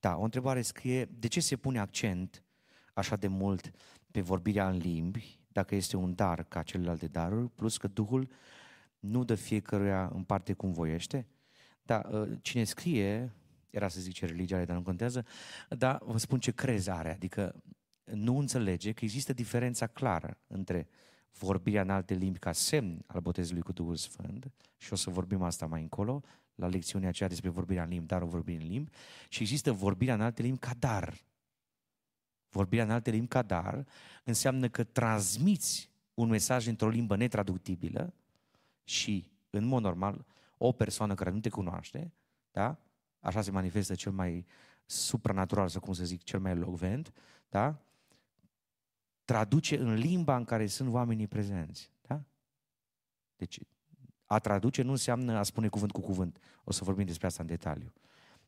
Da, 0.00 0.16
o 0.16 0.22
întrebare 0.22 0.62
scrie, 0.62 1.04
de 1.04 1.26
ce 1.28 1.40
se 1.40 1.56
pune 1.56 1.78
accent 1.78 2.44
așa 2.92 3.16
de 3.16 3.26
mult 3.26 3.70
pe 4.10 4.20
vorbirea 4.20 4.68
în 4.68 4.76
limbi, 4.76 5.38
dacă 5.48 5.74
este 5.74 5.96
un 5.96 6.14
dar 6.14 6.42
ca 6.42 6.62
celelalte 6.62 7.06
daruri, 7.06 7.48
plus 7.48 7.76
că 7.76 7.88
Duhul 7.88 8.28
nu 8.98 9.24
dă 9.24 9.34
fiecăruia 9.34 10.10
în 10.14 10.22
parte 10.22 10.52
cum 10.52 10.72
voiește? 10.72 11.26
Da, 11.82 12.02
ă, 12.12 12.28
cine 12.42 12.64
scrie, 12.64 13.32
era 13.70 13.88
să 13.88 14.00
zice 14.00 14.26
religia, 14.26 14.64
dar 14.64 14.76
nu 14.76 14.82
contează, 14.82 15.24
dar 15.68 15.98
vă 16.04 16.18
spun 16.18 16.38
ce 16.38 16.52
crezi 16.52 16.90
are, 16.90 17.12
adică 17.12 17.62
nu 18.04 18.38
înțelege 18.38 18.92
că 18.92 19.04
există 19.04 19.32
diferența 19.32 19.86
clară 19.86 20.38
între 20.46 20.88
vorbirea 21.38 21.82
în 21.82 21.90
alte 21.90 22.14
limbi 22.14 22.38
ca 22.38 22.52
semn 22.52 23.04
al 23.06 23.20
botezului 23.20 23.62
cu 23.62 23.72
Duhul 23.72 23.96
Sfânt, 23.96 24.52
și 24.76 24.92
o 24.92 24.96
să 24.96 25.10
vorbim 25.10 25.42
asta 25.42 25.66
mai 25.66 25.82
încolo, 25.82 26.22
la 26.54 26.66
lecțiunea 26.66 27.08
aceea 27.08 27.28
despre 27.28 27.48
vorbirea 27.48 27.82
în 27.82 27.88
limbi, 27.88 28.06
dar 28.06 28.22
o 28.22 28.26
vorbim 28.26 28.58
în 28.60 28.66
limbi, 28.66 28.90
și 29.28 29.42
există 29.42 29.72
vorbirea 29.72 30.14
în 30.14 30.20
alte 30.20 30.42
limbi 30.42 30.58
ca 30.58 30.72
dar. 30.78 31.14
Vorbirea 32.52 32.84
în 32.84 32.90
alte 32.90 33.10
limbi 33.10 33.28
ca 33.28 33.42
dar 33.42 33.86
înseamnă 34.24 34.68
că 34.68 34.84
transmiți 34.84 35.90
un 36.14 36.28
mesaj 36.28 36.66
într-o 36.66 36.88
limbă 36.88 37.16
netraductibilă 37.16 38.14
și, 38.84 39.30
în 39.50 39.64
mod 39.64 39.82
normal, 39.82 40.24
o 40.58 40.72
persoană 40.72 41.14
care 41.14 41.30
nu 41.30 41.40
te 41.40 41.48
cunoaște, 41.48 42.12
da? 42.50 42.76
așa 43.20 43.42
se 43.42 43.50
manifestă 43.50 43.94
cel 43.94 44.12
mai 44.12 44.46
supranatural, 44.86 45.68
sau 45.68 45.80
cum 45.80 45.92
să 45.92 46.04
zic, 46.04 46.22
cel 46.22 46.40
mai 46.40 46.50
elocvent, 46.50 47.12
da? 47.48 47.82
traduce 49.24 49.78
în 49.78 49.94
limba 49.94 50.36
în 50.36 50.44
care 50.44 50.66
sunt 50.66 50.92
oamenii 50.92 51.26
prezenți. 51.26 51.90
Da? 52.00 52.22
Deci, 53.36 53.60
a 54.26 54.38
traduce 54.38 54.82
nu 54.82 54.90
înseamnă 54.90 55.38
a 55.38 55.42
spune 55.42 55.68
cuvânt 55.68 55.92
cu 55.92 56.00
cuvânt. 56.00 56.38
O 56.64 56.72
să 56.72 56.84
vorbim 56.84 57.06
despre 57.06 57.26
asta 57.26 57.42
în 57.42 57.48
detaliu. 57.48 57.92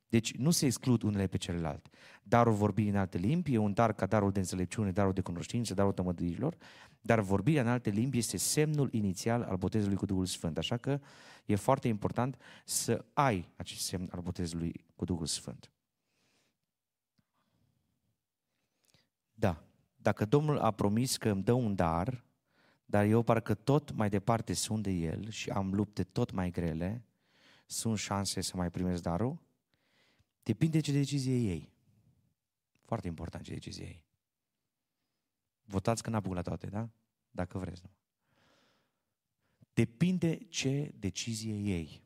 Deci 0.08 0.36
nu 0.36 0.50
se 0.50 0.66
exclud 0.66 1.02
unele 1.02 1.26
pe 1.26 1.36
celelalte. 1.36 1.90
Darul 2.22 2.52
vorbirii 2.52 2.90
în 2.90 2.96
alte 2.96 3.18
limbi 3.18 3.54
e 3.54 3.58
un 3.58 3.72
dar 3.72 3.92
ca 3.92 4.06
darul 4.06 4.32
de 4.32 4.38
înțelepciune, 4.38 4.90
darul 4.92 5.12
de 5.12 5.20
cunoștință, 5.20 5.74
darul 5.74 5.92
tămăduirilor, 5.92 6.56
dar 7.00 7.20
vorbirea 7.20 7.62
în 7.62 7.68
alte 7.68 7.90
limbi 7.90 8.18
este 8.18 8.36
semnul 8.36 8.88
inițial 8.92 9.42
al 9.42 9.56
botezului 9.56 9.96
cu 9.96 10.06
Duhul 10.06 10.26
Sfânt. 10.26 10.58
Așa 10.58 10.76
că 10.76 11.00
e 11.44 11.54
foarte 11.54 11.88
important 11.88 12.36
să 12.64 13.04
ai 13.12 13.48
acest 13.56 13.80
semn 13.80 14.08
al 14.12 14.20
botezului 14.20 14.84
cu 14.96 15.04
Duhul 15.04 15.26
Sfânt. 15.26 15.70
Da, 19.34 19.64
dacă 19.96 20.24
Domnul 20.24 20.58
a 20.58 20.70
promis 20.70 21.16
că 21.16 21.28
îmi 21.28 21.42
dă 21.42 21.52
un 21.52 21.74
dar, 21.74 22.24
dar 22.84 23.04
eu 23.04 23.22
parcă 23.22 23.54
tot 23.54 23.92
mai 23.92 24.08
departe 24.08 24.52
sunt 24.52 24.82
de 24.82 24.90
El 24.90 25.30
și 25.30 25.50
am 25.50 25.74
lupte 25.74 26.02
tot 26.02 26.30
mai 26.32 26.50
grele, 26.50 27.04
sunt 27.66 27.98
șanse 27.98 28.40
să 28.40 28.56
mai 28.56 28.70
primesc 28.70 29.02
darul? 29.02 29.38
Depinde 30.44 30.80
ce 30.80 30.92
decizie 30.92 31.34
ei. 31.34 31.72
Foarte 32.84 33.06
important 33.06 33.44
ce 33.44 33.52
decizie 33.52 33.84
ei. 33.84 34.04
Votați 35.64 36.02
că 36.02 36.10
n-a 36.10 36.22
la 36.24 36.42
toate, 36.42 36.66
da? 36.66 36.88
Dacă 37.30 37.58
vreți. 37.58 37.80
Nu. 37.84 37.90
Depinde 39.72 40.36
ce 40.36 40.94
decizie 40.98 41.54
ei. 41.54 42.02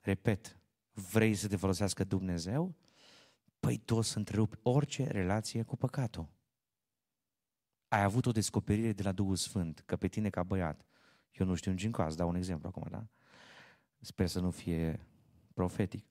Repet, 0.00 0.58
vrei 0.92 1.34
să 1.34 1.48
te 1.48 1.56
folosească 1.56 2.04
Dumnezeu? 2.04 2.74
Păi 3.60 3.78
tu 3.78 3.94
o 3.94 4.02
să 4.02 4.18
întrerupi 4.18 4.58
orice 4.62 5.04
relație 5.04 5.62
cu 5.62 5.76
păcatul 5.76 6.28
ai 7.88 8.02
avut 8.02 8.26
o 8.26 8.32
descoperire 8.32 8.92
de 8.92 9.02
la 9.02 9.12
Duhul 9.12 9.36
Sfânt, 9.36 9.82
că 9.86 9.96
pe 9.96 10.08
tine 10.08 10.30
ca 10.30 10.42
băiat, 10.42 10.84
eu 11.32 11.46
nu 11.46 11.54
știu 11.54 11.74
în 11.76 11.90
caz, 11.90 12.14
dau 12.14 12.28
un 12.28 12.34
exemplu 12.34 12.68
acum, 12.68 12.86
da? 12.90 13.06
Sper 14.00 14.26
să 14.26 14.40
nu 14.40 14.50
fie 14.50 15.06
profetic. 15.54 16.06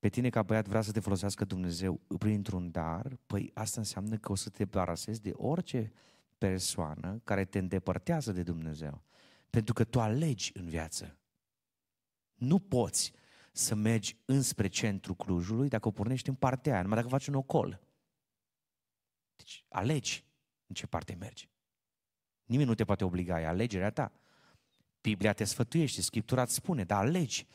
Pe 0.00 0.08
tine 0.08 0.28
ca 0.28 0.42
băiat 0.42 0.68
vrea 0.68 0.80
să 0.80 0.92
te 0.92 1.00
folosească 1.00 1.44
Dumnezeu 1.44 2.00
printr-un 2.18 2.70
dar, 2.70 3.18
păi 3.26 3.50
asta 3.54 3.80
înseamnă 3.80 4.16
că 4.16 4.32
o 4.32 4.34
să 4.34 4.50
te 4.50 4.66
parasezi 4.66 5.22
de 5.22 5.32
orice 5.34 5.92
persoană 6.38 7.20
care 7.24 7.44
te 7.44 7.58
îndepărtează 7.58 8.32
de 8.32 8.42
Dumnezeu. 8.42 9.02
Pentru 9.50 9.74
că 9.74 9.84
tu 9.84 10.00
alegi 10.00 10.50
în 10.54 10.68
viață. 10.68 11.18
Nu 12.34 12.58
poți 12.58 13.12
să 13.52 13.74
mergi 13.74 14.16
înspre 14.24 14.68
centrul 14.68 15.14
Clujului 15.14 15.68
dacă 15.68 15.88
o 15.88 15.90
pornești 15.90 16.28
în 16.28 16.34
partea 16.34 16.72
aia, 16.72 16.82
numai 16.82 16.96
dacă 16.96 17.08
faci 17.08 17.26
un 17.26 17.34
ocol. 17.34 17.80
Deci 19.36 19.64
alegi 19.68 20.24
în 20.66 20.74
ce 20.74 20.86
parte 20.86 21.14
mergi. 21.14 21.48
Nimeni 22.44 22.68
nu 22.68 22.74
te 22.74 22.84
poate 22.84 23.04
obliga, 23.04 23.40
e 23.40 23.46
alegerea 23.46 23.90
ta. 23.90 24.12
Biblia 25.00 25.32
te 25.32 25.44
sfătuiește, 25.44 26.00
Scriptura 26.00 26.42
îți 26.42 26.54
spune, 26.54 26.84
dar 26.84 27.04
alegi. 27.04 27.46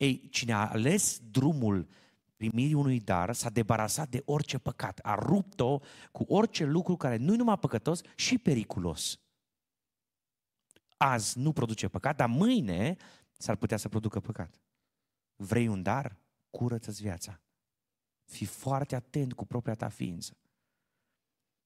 Ei, 0.00 0.28
cine 0.30 0.52
a 0.52 0.70
ales 0.70 1.20
drumul 1.30 1.88
primirii 2.36 2.74
unui 2.74 3.00
dar 3.00 3.34
s-a 3.34 3.50
debarasat 3.50 4.08
de 4.08 4.22
orice 4.24 4.58
păcat, 4.58 4.98
a 5.02 5.14
rupt-o 5.14 5.78
cu 6.12 6.24
orice 6.28 6.64
lucru 6.64 6.96
care 6.96 7.16
nu-i 7.16 7.36
numai 7.36 7.58
păcătos 7.58 8.00
și 8.14 8.38
periculos. 8.38 9.20
Azi 10.96 11.38
nu 11.38 11.52
produce 11.52 11.88
păcat, 11.88 12.16
dar 12.16 12.28
mâine 12.28 12.96
s-ar 13.30 13.56
putea 13.56 13.76
să 13.76 13.88
producă 13.88 14.20
păcat. 14.20 14.60
Vrei 15.36 15.68
un 15.68 15.82
dar? 15.82 16.16
Curăță-ți 16.50 17.02
viața. 17.02 17.40
Fii 18.24 18.46
foarte 18.46 18.94
atent 18.94 19.32
cu 19.32 19.46
propria 19.46 19.74
ta 19.74 19.88
ființă. 19.88 20.36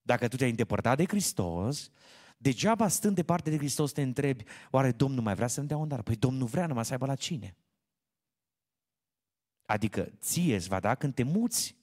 Dacă 0.02 0.28
tu 0.28 0.36
te-ai 0.36 0.50
îndepărtat 0.50 0.96
de 0.96 1.04
Hristos, 1.06 1.90
degeaba 2.36 2.88
stând 2.88 3.14
departe 3.14 3.50
de 3.50 3.56
Hristos 3.56 3.92
te 3.92 4.02
întrebi, 4.02 4.44
oare 4.70 4.92
Domnul 4.92 5.22
mai 5.22 5.34
vrea 5.34 5.46
să-mi 5.46 5.68
dea 5.68 5.76
un 5.76 5.88
dar? 5.88 6.02
Păi 6.02 6.16
Domnul 6.16 6.46
vrea 6.46 6.66
numai 6.66 6.84
să 6.84 6.92
aibă 6.92 7.06
la 7.06 7.14
cine. 7.14 7.56
Adică 9.66 10.12
ție 10.20 10.54
îți 10.54 10.68
va 10.68 10.80
da 10.80 10.94
când 10.94 11.14
te 11.14 11.22
muți. 11.22 11.76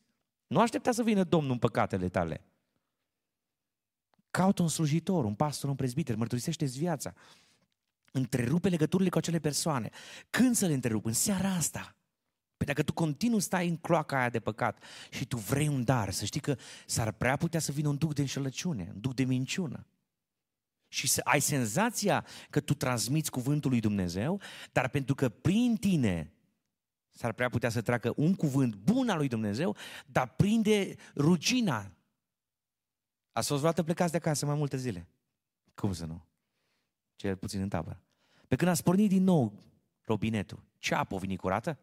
Nu 0.47 0.59
aștepta 0.59 0.91
să 0.91 1.03
vină 1.03 1.23
Domnul 1.23 1.51
în 1.51 1.57
păcatele 1.57 2.09
tale. 2.09 2.45
Caută 4.31 4.61
un 4.61 4.67
slujitor, 4.67 5.25
un 5.25 5.35
pastor, 5.35 5.69
un 5.69 5.75
prezbiter, 5.75 6.15
mărturisește-ți 6.15 6.77
viața. 6.77 7.13
Întrerupe 8.11 8.69
legăturile 8.69 9.09
cu 9.09 9.17
acele 9.17 9.39
persoane. 9.39 9.89
Când 10.29 10.55
să 10.55 10.65
le 10.65 10.73
întrerup? 10.73 11.05
În 11.05 11.13
seara 11.13 11.49
asta. 11.49 11.95
Păi 12.57 12.65
dacă 12.65 12.83
tu 12.83 12.93
continuu 12.93 13.39
stai 13.39 13.67
în 13.67 13.77
cloaca 13.77 14.19
aia 14.19 14.29
de 14.29 14.39
păcat 14.39 14.83
și 15.09 15.25
tu 15.25 15.37
vrei 15.37 15.67
un 15.67 15.83
dar, 15.83 16.11
să 16.11 16.25
știi 16.25 16.39
că 16.39 16.57
s-ar 16.85 17.11
prea 17.11 17.35
putea 17.35 17.59
să 17.59 17.71
vină 17.71 17.87
un 17.87 17.97
duc 17.97 18.13
de 18.13 18.21
înșelăciune, 18.21 18.89
un 18.93 18.99
duc 18.99 19.13
de 19.13 19.23
minciună. 19.23 19.85
Și 20.87 21.07
să 21.07 21.21
ai 21.23 21.39
senzația 21.39 22.25
că 22.49 22.59
tu 22.59 22.73
transmiți 22.73 23.31
cuvântul 23.31 23.69
lui 23.69 23.79
Dumnezeu, 23.79 24.41
dar 24.71 24.89
pentru 24.89 25.15
că 25.15 25.29
prin 25.29 25.75
tine 25.75 26.33
s-ar 27.21 27.33
prea 27.33 27.49
putea 27.49 27.69
să 27.69 27.81
treacă 27.81 28.13
un 28.15 28.35
cuvânt 28.35 28.75
bun 28.75 29.09
al 29.09 29.17
lui 29.17 29.27
Dumnezeu, 29.27 29.75
dar 30.05 30.35
prinde 30.35 30.95
rugina. 31.15 31.91
Ați 33.31 33.47
fost 33.47 33.59
vreodată 33.59 33.83
plecați 33.83 34.11
de 34.11 34.17
acasă 34.17 34.45
mai 34.45 34.55
multe 34.55 34.77
zile? 34.77 35.07
Cum 35.73 35.93
să 35.93 36.05
nu? 36.05 36.25
Cel 37.15 37.35
puțin 37.35 37.61
în 37.61 37.69
tabără. 37.69 38.03
Pe 38.47 38.55
când 38.55 38.69
ați 38.69 38.83
pornit 38.83 39.09
din 39.09 39.23
nou 39.23 39.53
robinetul, 40.01 40.63
ce 40.77 40.95
apă 40.95 41.15
a 41.15 41.17
venit 41.17 41.39
curată? 41.39 41.79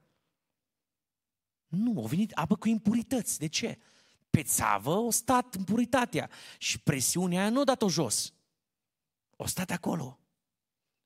Nu, 1.66 2.00
au 2.00 2.06
venit 2.06 2.32
apă 2.32 2.56
cu 2.56 2.68
impurități. 2.68 3.38
De 3.38 3.46
ce? 3.46 3.78
Pe 4.30 4.42
țavă 4.42 4.94
o 4.94 5.10
stat 5.10 5.54
impuritatea 5.54 6.30
și 6.58 6.80
presiunea 6.80 7.40
aia 7.40 7.50
nu 7.50 7.60
a 7.60 7.64
dat-o 7.64 7.88
jos. 7.88 8.34
O 9.36 9.46
stat 9.46 9.70
acolo. 9.70 10.20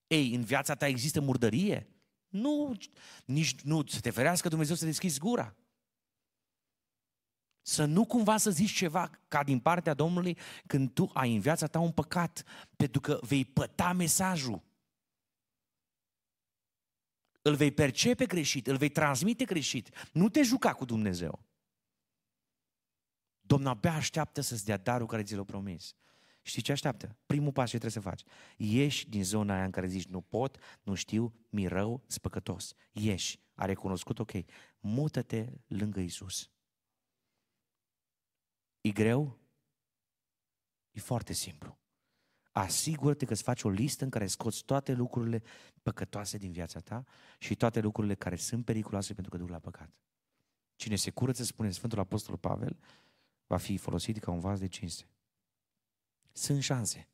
Ei, 0.07 0.35
în 0.35 0.43
viața 0.43 0.75
ta 0.75 0.87
există 0.87 1.21
murdărie? 1.21 1.87
Nu, 2.33 2.77
nici 3.25 3.61
nu, 3.61 3.87
să 3.87 4.01
te 4.01 4.11
ferească 4.11 4.49
Dumnezeu 4.49 4.75
să 4.75 4.85
deschizi 4.85 5.19
gura. 5.19 5.57
Să 7.63 7.85
nu 7.85 8.05
cumva 8.05 8.37
să 8.37 8.51
zici 8.51 8.73
ceva 8.73 9.11
ca 9.29 9.43
din 9.43 9.61
partea 9.61 9.95
Domnului 9.95 10.39
când 10.67 10.93
tu 10.93 11.11
ai 11.15 11.35
în 11.35 11.41
viața 11.41 11.67
ta 11.67 11.79
un 11.79 11.93
păcat, 11.93 12.45
pentru 12.77 13.01
că 13.01 13.19
vei 13.23 13.45
păta 13.45 13.93
mesajul 13.93 14.63
îl 17.43 17.55
vei 17.55 17.73
percepe 17.73 18.27
greșit, 18.27 18.67
îl 18.67 18.77
vei 18.77 18.89
transmite 18.89 19.45
greșit. 19.45 20.09
Nu 20.13 20.29
te 20.29 20.43
juca 20.43 20.73
cu 20.73 20.85
Dumnezeu. 20.85 21.45
Domnul 23.41 23.69
abia 23.69 23.95
așteaptă 23.95 24.41
să-ți 24.41 24.65
dea 24.65 24.77
darul 24.77 25.07
care 25.07 25.23
ți 25.23 25.35
l-a 25.35 25.45
promis. 25.45 25.95
Știi 26.43 26.63
ce 26.63 26.73
așteaptă? 26.73 27.17
Primul 27.27 27.53
pas 27.53 27.71
ce 27.71 27.79
trebuie 27.79 28.03
să 28.03 28.09
faci. 28.09 28.23
Ieși 28.57 29.09
din 29.09 29.25
zona 29.25 29.55
aia 29.55 29.65
în 29.65 29.71
care 29.71 29.87
zici 29.87 30.07
nu 30.07 30.21
pot, 30.21 30.59
nu 30.83 30.95
știu, 30.95 31.35
mi 31.49 31.67
rău, 31.67 32.03
spăcătos. 32.07 32.75
Ieși. 32.93 33.41
A 33.55 33.65
recunoscut, 33.65 34.19
ok. 34.19 34.33
Mută-te 34.81 35.53
lângă 35.67 36.01
Isus. 36.01 36.51
E 38.81 38.91
greu? 38.91 39.39
E 40.91 41.01
foarte 41.01 41.33
simplu. 41.33 41.79
Asigură-te 42.53 43.25
că 43.25 43.33
îți 43.33 43.43
faci 43.43 43.63
o 43.63 43.69
listă 43.69 44.05
în 44.05 44.11
care 44.11 44.27
scoți 44.27 44.65
toate 44.65 44.93
lucrurile 44.93 45.43
păcătoase 45.83 46.39
din 46.39 46.53
viața 46.53 46.81
ta 46.81 47.05
și 47.39 47.55
toate 47.55 47.81
lucrurile 47.81 48.15
care 48.15 48.37
sunt 48.37 48.65
periculoase 48.65 49.15
pentru 49.15 49.33
că 49.33 49.39
duc 49.39 49.49
la 49.49 49.59
păcat. 49.59 49.91
Cine 50.77 50.97
se 50.97 51.11
curăță, 51.11 51.45
spune 51.45 51.71
Sfântul 51.71 51.99
Apostol 51.99 52.37
Pavel, 52.37 52.79
va 53.47 53.57
fi 53.57 53.77
folosit 53.77 54.19
ca 54.19 54.31
un 54.31 54.39
vas 54.39 54.59
de 54.59 54.67
cinste. 54.69 55.12
Sunt 56.33 56.63
șanse. 56.63 57.09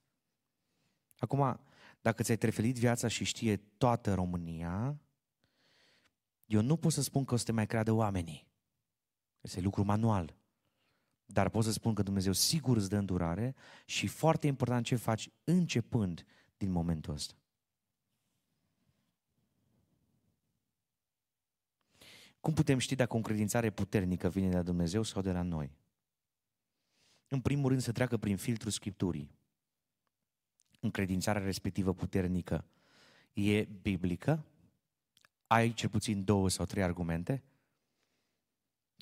Acum, 1.19 1.61
dacă 2.01 2.23
ți-ai 2.23 2.37
trefelit 2.37 2.77
viața 2.77 3.09
și 3.09 3.25
știe 3.25 3.57
toată 3.57 4.15
România, 4.15 5.01
eu 6.47 6.61
nu 6.61 6.77
pot 6.77 6.93
să 6.93 7.03
spun 7.03 7.25
că 7.25 7.35
o 7.35 7.37
să 7.37 7.45
te 7.45 7.53
mai 7.53 7.67
creadă 7.67 7.93
oamenii. 7.93 8.47
Este 9.41 9.61
lucru 9.61 9.85
manual. 9.85 10.37
Dar 11.27 11.49
pot 11.49 11.65
să 11.65 11.73
spun 11.73 11.95
că 11.95 12.03
Dumnezeu 12.03 12.33
sigur 12.33 12.77
îți 12.77 12.89
dă 12.89 12.97
îndurare 12.97 13.55
și 13.85 14.07
foarte 14.07 14.47
important 14.47 14.85
ce 14.85 14.97
faci 14.97 15.31
începând 15.45 16.25
din 16.57 16.71
momentul 16.71 17.13
ăsta. 17.13 17.35
Cum 22.41 22.55
putem 22.55 22.79
ști 22.79 22.95
dacă 22.95 23.13
o 23.13 23.17
încredințare 23.17 23.71
puternică 23.71 24.29
vine 24.29 24.49
de 24.49 24.57
la 24.57 24.63
Dumnezeu 24.63 25.03
sau 25.03 25.23
de 25.23 25.33
la 25.33 25.43
noi? 25.43 25.77
În 27.29 27.41
primul 27.41 27.69
rând 27.69 27.81
să 27.81 27.93
treacă 27.93 28.17
prin 28.17 28.37
filtrul 28.37 28.71
Scripturii. 28.71 29.37
Încredințarea 30.81 31.43
respectivă 31.43 31.95
puternică 31.95 32.65
e 33.33 33.65
biblică? 33.65 34.45
Ai 35.47 35.73
cel 35.73 35.89
puțin 35.89 36.25
două 36.25 36.49
sau 36.49 36.65
trei 36.65 36.83
argumente? 36.83 37.43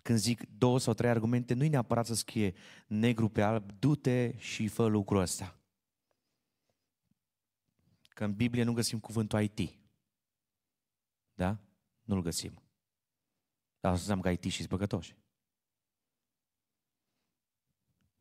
Când 0.02 0.18
zic 0.18 0.48
două 0.58 0.78
sau 0.78 0.94
trei 0.94 1.10
argumente, 1.10 1.54
nu-i 1.54 1.68
neapărat 1.68 2.06
să 2.06 2.14
scrie 2.14 2.54
negru 2.86 3.28
pe 3.28 3.42
alb, 3.42 3.72
du-te 3.78 4.38
și 4.38 4.68
fă 4.68 4.86
lucrul 4.86 5.20
ăsta. 5.20 5.58
Că 8.08 8.24
în 8.24 8.34
Biblie 8.34 8.62
nu 8.62 8.72
găsim 8.72 8.98
cuvântul 8.98 9.40
IT. 9.40 9.78
Da? 11.34 11.58
Nu-l 12.02 12.22
găsim. 12.22 12.52
Dar 13.80 13.92
asta 13.92 14.12
înseamnă 14.12 14.22
că 14.22 14.30
IT 14.30 14.52
și 14.52 14.66
păcătoși. 14.66 15.16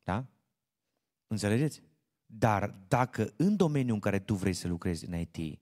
Da? 0.05 0.25
Înțelegeți? 1.27 1.81
Dar 2.25 2.69
dacă 2.87 3.33
în 3.37 3.55
domeniul 3.55 3.93
în 3.93 3.99
care 3.99 4.19
tu 4.19 4.33
vrei 4.33 4.53
să 4.53 4.67
lucrezi 4.67 5.05
în 5.05 5.13
IT, 5.13 5.59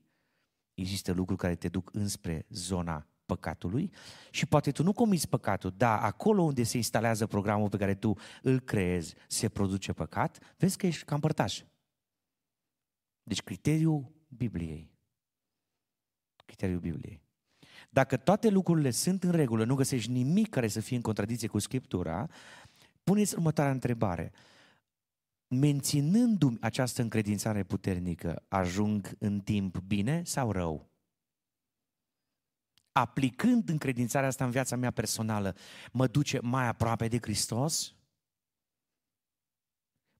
există 0.74 1.12
lucruri 1.12 1.40
care 1.40 1.54
te 1.54 1.68
duc 1.68 1.90
înspre 1.92 2.46
zona 2.48 3.06
păcatului 3.26 3.90
și 4.30 4.46
poate 4.46 4.70
tu 4.70 4.82
nu 4.82 4.92
comiți 4.92 5.28
păcatul, 5.28 5.74
dar 5.76 6.02
acolo 6.02 6.42
unde 6.42 6.62
se 6.62 6.76
instalează 6.76 7.26
programul 7.26 7.68
pe 7.68 7.76
care 7.76 7.94
tu 7.94 8.16
îl 8.42 8.60
creezi, 8.60 9.14
se 9.28 9.48
produce 9.48 9.92
păcat, 9.92 10.54
vezi 10.56 10.76
că 10.76 10.86
ești 10.86 11.04
cam 11.04 11.20
părtaș. 11.20 11.62
Deci 13.22 13.42
criteriul 13.42 14.12
Bibliei. 14.28 14.92
Criteriul 16.44 16.80
Bibliei. 16.80 17.22
Dacă 17.90 18.16
toate 18.16 18.48
lucrurile 18.48 18.90
sunt 18.90 19.24
în 19.24 19.30
regulă, 19.30 19.64
nu 19.64 19.74
găsești 19.74 20.10
nimic 20.10 20.48
care 20.48 20.68
să 20.68 20.80
fie 20.80 20.96
în 20.96 21.02
contradicție 21.02 21.48
cu 21.48 21.58
Scriptura, 21.58 22.28
puneți 23.04 23.34
următoarea 23.34 23.72
întrebare. 23.72 24.32
Menținându-mi 25.48 26.58
această 26.60 27.02
încredințare 27.02 27.62
puternică, 27.62 28.44
ajung 28.48 29.16
în 29.18 29.40
timp 29.40 29.78
bine 29.78 30.24
sau 30.24 30.52
rău? 30.52 30.92
Aplicând 32.92 33.68
încredințarea 33.68 34.28
asta 34.28 34.44
în 34.44 34.50
viața 34.50 34.76
mea 34.76 34.90
personală, 34.90 35.56
mă 35.92 36.06
duce 36.06 36.38
mai 36.42 36.66
aproape 36.66 37.08
de 37.08 37.18
Hristos? 37.20 37.94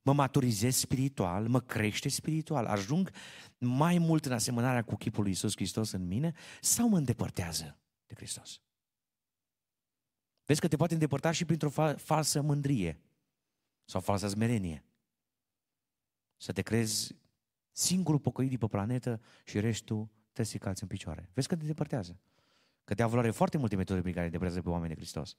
Mă 0.02 0.12
maturizez 0.12 0.76
spiritual, 0.76 1.48
mă 1.48 1.60
crește 1.60 2.08
spiritual, 2.08 2.66
ajung 2.66 3.10
mai 3.58 3.98
mult 3.98 4.24
în 4.24 4.32
asemănarea 4.32 4.82
cu 4.82 4.96
chipul 4.96 5.22
lui 5.22 5.30
Iisus 5.30 5.52
Hristos 5.54 5.90
în 5.90 6.06
mine 6.06 6.32
sau 6.60 6.88
mă 6.88 6.96
îndepărtează 6.96 7.78
de 8.06 8.14
Hristos? 8.14 8.63
Vezi 10.44 10.60
că 10.60 10.68
te 10.68 10.76
poate 10.76 10.92
îndepărta 10.92 11.30
și 11.30 11.44
printr-o 11.44 11.70
fa- 11.70 11.96
falsă 11.96 12.40
mândrie 12.40 13.00
sau 13.84 14.00
falsă 14.00 14.28
smerenie. 14.28 14.84
Să 16.36 16.52
te 16.52 16.62
crezi 16.62 17.16
singurul 17.70 18.20
pocăit 18.20 18.58
pe 18.58 18.66
planetă 18.66 19.20
și 19.44 19.60
restul 19.60 20.08
te 20.32 20.42
să 20.42 20.58
calți 20.58 20.82
în 20.82 20.88
picioare. 20.88 21.30
Vezi 21.34 21.48
că 21.48 21.56
te 21.56 21.64
depărtează. 21.64 22.20
Că 22.84 22.94
te-a 22.94 23.06
valoare 23.06 23.30
foarte 23.30 23.58
multe 23.58 23.76
metode 23.76 24.00
prin 24.00 24.14
care 24.14 24.28
depărtează 24.28 24.62
pe 24.62 24.68
oamenii 24.68 24.94
de 24.94 25.00
Hristos. 25.00 25.36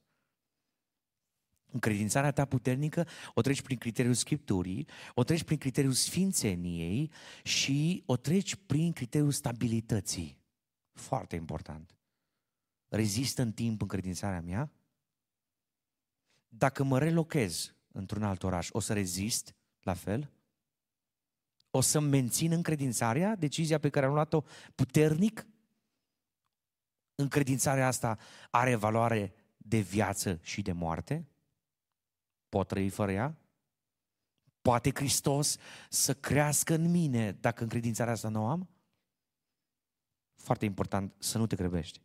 Încredințarea 1.71 2.31
ta 2.31 2.45
puternică 2.45 3.07
o 3.33 3.41
treci 3.41 3.61
prin 3.61 3.77
criteriul 3.77 4.13
Scripturii, 4.13 4.87
o 5.13 5.23
treci 5.23 5.43
prin 5.43 5.57
criteriul 5.57 5.93
Sfințeniei 5.93 7.11
și 7.43 8.03
o 8.05 8.17
treci 8.17 8.55
prin 8.55 8.91
criteriul 8.91 9.31
stabilității. 9.31 10.37
Foarte 10.91 11.35
important. 11.35 11.95
Rezistă 12.87 13.41
în 13.41 13.51
timp 13.51 13.81
încredințarea 13.81 14.41
mea? 14.41 14.71
Dacă 16.57 16.83
mă 16.83 16.99
relochez 16.99 17.75
într-un 17.91 18.23
alt 18.23 18.43
oraș, 18.43 18.69
o 18.71 18.79
să 18.79 18.93
rezist 18.93 19.55
la 19.79 19.93
fel? 19.93 20.31
O 21.69 21.81
să 21.81 21.99
mențin 21.99 22.51
încredințarea, 22.51 23.35
decizia 23.35 23.79
pe 23.79 23.89
care 23.89 24.05
am 24.05 24.13
luat-o 24.13 24.43
puternic? 24.75 25.47
Încredințarea 27.15 27.87
asta 27.87 28.17
are 28.49 28.75
valoare 28.75 29.33
de 29.57 29.79
viață 29.79 30.39
și 30.41 30.61
de 30.61 30.71
moarte? 30.71 31.27
Pot 32.49 32.67
trăi 32.67 32.89
fără 32.89 33.11
ea? 33.11 33.37
Poate 34.61 34.91
Hristos 34.93 35.57
să 35.89 36.13
crească 36.13 36.73
în 36.73 36.91
mine 36.91 37.31
dacă 37.31 37.63
încredințarea 37.63 38.13
asta 38.13 38.29
nu 38.29 38.43
o 38.43 38.47
am? 38.47 38.69
Foarte 40.35 40.65
important 40.65 41.13
să 41.17 41.37
nu 41.37 41.47
te 41.47 41.55
grăbești. 41.55 42.01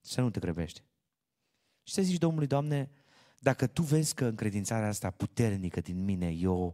Să 0.00 0.20
nu 0.20 0.30
te 0.30 0.40
grăbești. 0.40 0.84
Și 1.86 1.92
să 1.94 2.02
zici 2.02 2.18
Domnului, 2.18 2.46
Doamne, 2.46 2.90
dacă 3.38 3.66
Tu 3.66 3.82
vezi 3.82 4.14
că 4.14 4.24
încredințarea 4.24 4.88
asta 4.88 5.10
puternică 5.10 5.80
din 5.80 6.04
mine 6.04 6.28
e 6.28 6.46
o 6.46 6.72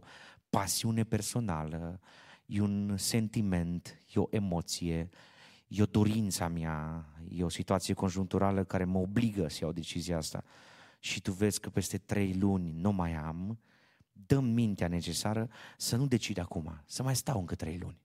pasiune 0.49 1.03
personală, 1.03 1.99
e 2.45 2.61
un 2.61 2.97
sentiment, 2.97 3.99
e 4.13 4.19
o 4.19 4.27
emoție, 4.29 5.09
e 5.67 5.81
o 5.81 5.85
dorință 5.85 6.47
mea, 6.47 7.05
e 7.29 7.43
o 7.43 7.49
situație 7.49 7.93
conjuncturală 7.93 8.63
care 8.63 8.83
mă 8.83 8.97
obligă 8.97 9.47
să 9.47 9.57
iau 9.61 9.71
decizia 9.71 10.17
asta, 10.17 10.43
și 10.99 11.21
tu 11.21 11.31
vezi 11.31 11.59
că 11.59 11.69
peste 11.69 11.97
trei 11.97 12.33
luni 12.33 12.71
nu 12.71 12.91
mai 12.91 13.13
am, 13.13 13.59
dă 14.11 14.39
mintea 14.39 14.87
necesară 14.87 15.49
să 15.77 15.95
nu 15.95 16.07
decid 16.07 16.37
acum, 16.37 16.81
să 16.85 17.03
mai 17.03 17.15
stau 17.15 17.39
încă 17.39 17.55
trei 17.55 17.77
luni. 17.77 18.01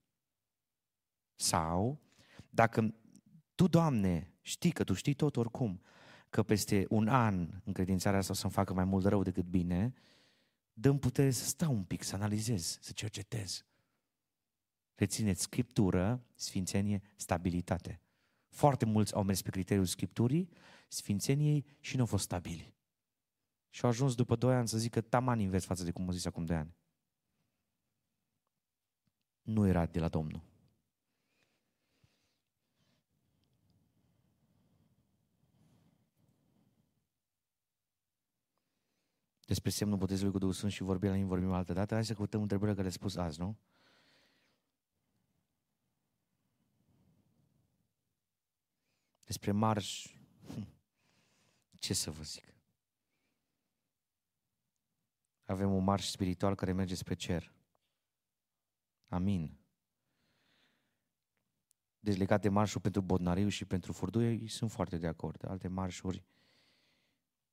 Sau, 1.35 2.01
dacă 2.51 2.95
tu, 3.55 3.67
Doamne, 3.67 4.33
știi 4.41 4.71
că 4.71 4.85
tu 4.85 4.95
știi 4.95 5.15
tot 5.15 5.37
oricum, 5.37 5.83
că 6.31 6.43
peste 6.43 6.87
un 6.89 7.09
an 7.09 7.61
încredințarea 7.65 8.19
asta 8.19 8.33
o 8.33 8.37
să-mi 8.37 8.53
facă 8.53 8.73
mai 8.75 8.85
mult 8.85 9.05
rău 9.05 9.23
decât 9.23 9.45
bine, 9.45 9.95
dăm 10.73 10.99
putere 10.99 11.31
să 11.31 11.45
stau 11.45 11.73
un 11.73 11.85
pic, 11.85 12.03
să 12.03 12.15
analizez, 12.15 12.79
să 12.81 12.93
cercetez. 12.93 13.65
Rețineți 14.95 15.43
Scriptură, 15.43 16.25
Sfințenie, 16.35 17.03
stabilitate. 17.17 18.01
Foarte 18.49 18.85
mulți 18.85 19.15
au 19.15 19.23
mers 19.23 19.43
pe 19.43 19.51
criteriul 19.51 19.87
Scripturii, 19.87 20.49
Sfințeniei 20.89 21.65
și 21.81 21.95
nu 21.95 22.01
au 22.01 22.07
fost 22.07 22.25
stabili. 22.25 22.75
Și 23.71 23.85
au 23.85 23.91
ajuns 23.91 24.15
după 24.15 24.37
doi 24.37 24.55
ani 24.55 24.69
să 24.69 24.79
zică 24.79 25.01
taman 25.01 25.39
invers 25.39 25.65
față 25.65 25.85
de 25.85 25.91
cum 25.91 26.05
au 26.05 26.13
zis 26.13 26.25
acum 26.25 26.45
doi 26.45 26.57
ani. 26.57 26.77
Nu 29.43 29.67
era 29.67 29.87
de 29.87 30.01
la 30.01 30.09
Domnul. 30.09 30.43
Despre 39.49 39.71
semnul 39.71 39.99
botezului 39.99 40.33
cu 40.33 40.39
Duhul 40.39 40.55
Sfânt 40.55 40.73
și 40.73 40.83
vorbim 40.83 41.09
la 41.09 41.17
ei, 41.17 41.25
vorbim 41.25 41.53
altă 41.53 41.73
dată. 41.73 41.95
Hai 41.95 42.05
să 42.05 42.15
căutăm 42.15 42.41
întrebările 42.41 42.77
care 42.77 42.89
le 42.89 42.95
spus 42.95 43.17
azi, 43.17 43.41
nu? 43.41 43.59
Despre 49.25 49.53
marș, 49.53 50.15
ce 51.79 51.95
să 51.95 52.11
vă 52.11 52.23
zic? 52.23 52.55
Avem 55.45 55.75
un 55.75 55.85
marș 55.85 56.07
spiritual 56.07 56.55
care 56.55 56.73
merge 56.73 56.95
spre 56.95 57.15
cer. 57.15 57.53
Amin. 59.07 59.59
Deci 61.99 62.17
legat 62.17 62.41
de 62.41 62.49
marșul 62.49 62.81
pentru 62.81 63.01
Bodnariu 63.01 63.49
și 63.49 63.65
pentru 63.65 63.93
Furduie, 63.93 64.49
sunt 64.49 64.71
foarte 64.71 64.99
de 64.99 65.07
acord. 65.07 65.45
Alte 65.45 65.69
marșuri 65.69 66.25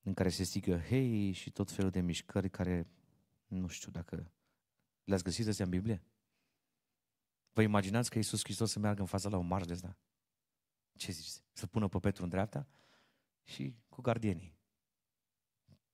în 0.05 0.13
care 0.13 0.29
se 0.29 0.43
strigă 0.43 0.79
hei 0.79 1.31
și 1.31 1.51
tot 1.51 1.71
felul 1.71 1.91
de 1.91 2.01
mișcări 2.01 2.49
care 2.49 2.87
nu 3.47 3.67
știu 3.67 3.91
dacă 3.91 4.31
le-ați 5.03 5.23
găsit 5.23 5.47
astea 5.47 5.65
în 5.65 5.71
Biblie? 5.71 6.03
Vă 7.51 7.61
imaginați 7.61 8.09
că 8.09 8.17
Iisus 8.17 8.43
Hristos 8.43 8.71
să 8.71 8.79
meargă 8.79 9.01
în 9.01 9.07
fața 9.07 9.29
la 9.29 9.37
un 9.37 9.47
marș 9.47 9.65
de 9.65 9.73
ăsta? 9.73 9.97
Ce 10.93 11.11
zici? 11.11 11.41
Să 11.53 11.67
pună 11.67 11.87
pe 11.87 11.99
Petru 11.99 12.23
în 12.23 12.29
dreapta 12.29 12.67
și 13.43 13.75
cu 13.89 14.01
gardienii. 14.01 14.57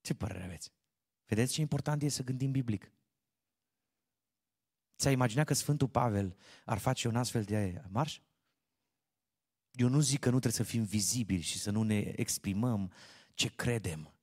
Ce 0.02 0.14
părere 0.14 0.44
aveți? 0.44 0.74
Vedeți 1.26 1.54
ce 1.54 1.62
important 1.62 2.02
e 2.02 2.10
să 2.10 2.24
gândim 2.24 2.52
biblic. 2.52 2.92
Ți-ai 4.98 5.14
imaginat 5.14 5.46
că 5.46 5.54
Sfântul 5.54 5.90
Pavel 5.90 6.38
ar 6.66 6.78
face 6.78 7.08
un 7.08 7.16
astfel 7.16 7.44
de 7.44 7.82
marș? 7.88 8.22
Eu 9.72 9.88
nu 9.88 10.00
zic 10.00 10.20
că 10.20 10.30
nu 10.30 10.40
trebuie 10.40 10.66
să 10.66 10.72
fim 10.72 10.84
vizibili 10.84 11.42
și 11.42 11.60
să 11.60 11.72
nu 11.72 11.84
ne 11.84 12.00
exprimăm 12.00 12.92
ce 13.42 13.56
credem. 13.56 14.14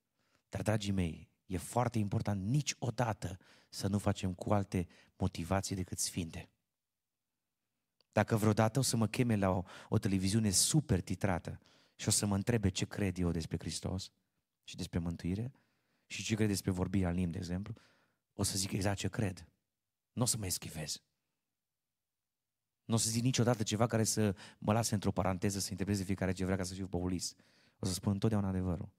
Dar, 0.49 0.63
dragii 0.63 0.93
mei, 0.93 1.31
e 1.47 1.57
foarte 1.57 1.99
important 1.99 2.45
niciodată 2.45 3.39
să 3.69 3.89
nu 3.89 3.99
facem 3.99 4.35
cu 4.35 4.53
alte 4.53 4.89
motivații 5.17 5.77
decât 5.77 5.99
sfinte. 5.99 6.49
Dacă 8.13 8.37
vreodată 8.37 8.79
o 8.79 8.83
să 8.83 8.97
mă 8.97 9.07
cheme 9.07 9.37
la 9.37 9.51
o, 9.51 9.63
o 9.89 9.99
televiziune 9.99 10.51
super 10.51 11.01
titrată 11.01 11.61
și 11.95 12.09
o 12.09 12.11
să 12.11 12.27
mă 12.27 12.35
întrebe 12.35 12.69
ce 12.69 12.87
cred 12.87 13.19
eu 13.19 13.31
despre 13.31 13.57
Hristos 13.59 14.11
și 14.65 14.77
despre 14.77 14.99
mântuire 14.99 15.53
și 16.07 16.23
ce 16.23 16.35
cred 16.35 16.49
despre 16.49 16.71
vorbirea 16.71 17.09
în 17.09 17.15
limbi, 17.15 17.33
de 17.33 17.39
exemplu, 17.39 17.75
o 18.35 18.43
să 18.43 18.57
zic 18.57 18.73
exact 18.73 18.99
ce 18.99 19.09
cred. 19.09 19.49
Nu 20.13 20.23
o 20.23 20.27
să 20.27 20.37
mă 20.37 20.47
eschivez. 20.47 21.03
Nu 22.85 22.95
o 22.95 22.97
să 22.97 23.11
zic 23.11 23.23
niciodată 23.23 23.63
ceva 23.63 23.87
care 23.87 24.05
să 24.05 24.37
mă 24.59 24.73
lase 24.73 24.95
într-o 24.95 25.13
paranteză 25.13 25.59
să 25.59 25.69
interpreteze 25.71 26.05
fiecare 26.05 26.33
ce 26.33 26.45
vrea 26.45 26.57
ca 26.57 26.63
să 26.63 26.75
fiu 26.75 26.87
populist. 26.87 27.41
O 27.79 27.87
să 27.87 27.93
spun 27.93 28.13
întotdeauna 28.13 28.49
adevărul. 28.49 28.97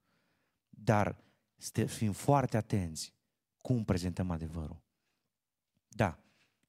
Dar 0.84 1.24
să 1.58 1.86
fim 1.86 2.12
foarte 2.12 2.58
atenți 2.58 3.14
cum 3.62 3.84
prezentăm 3.84 4.32
adevărul. 4.32 4.82
Da, 5.88 6.20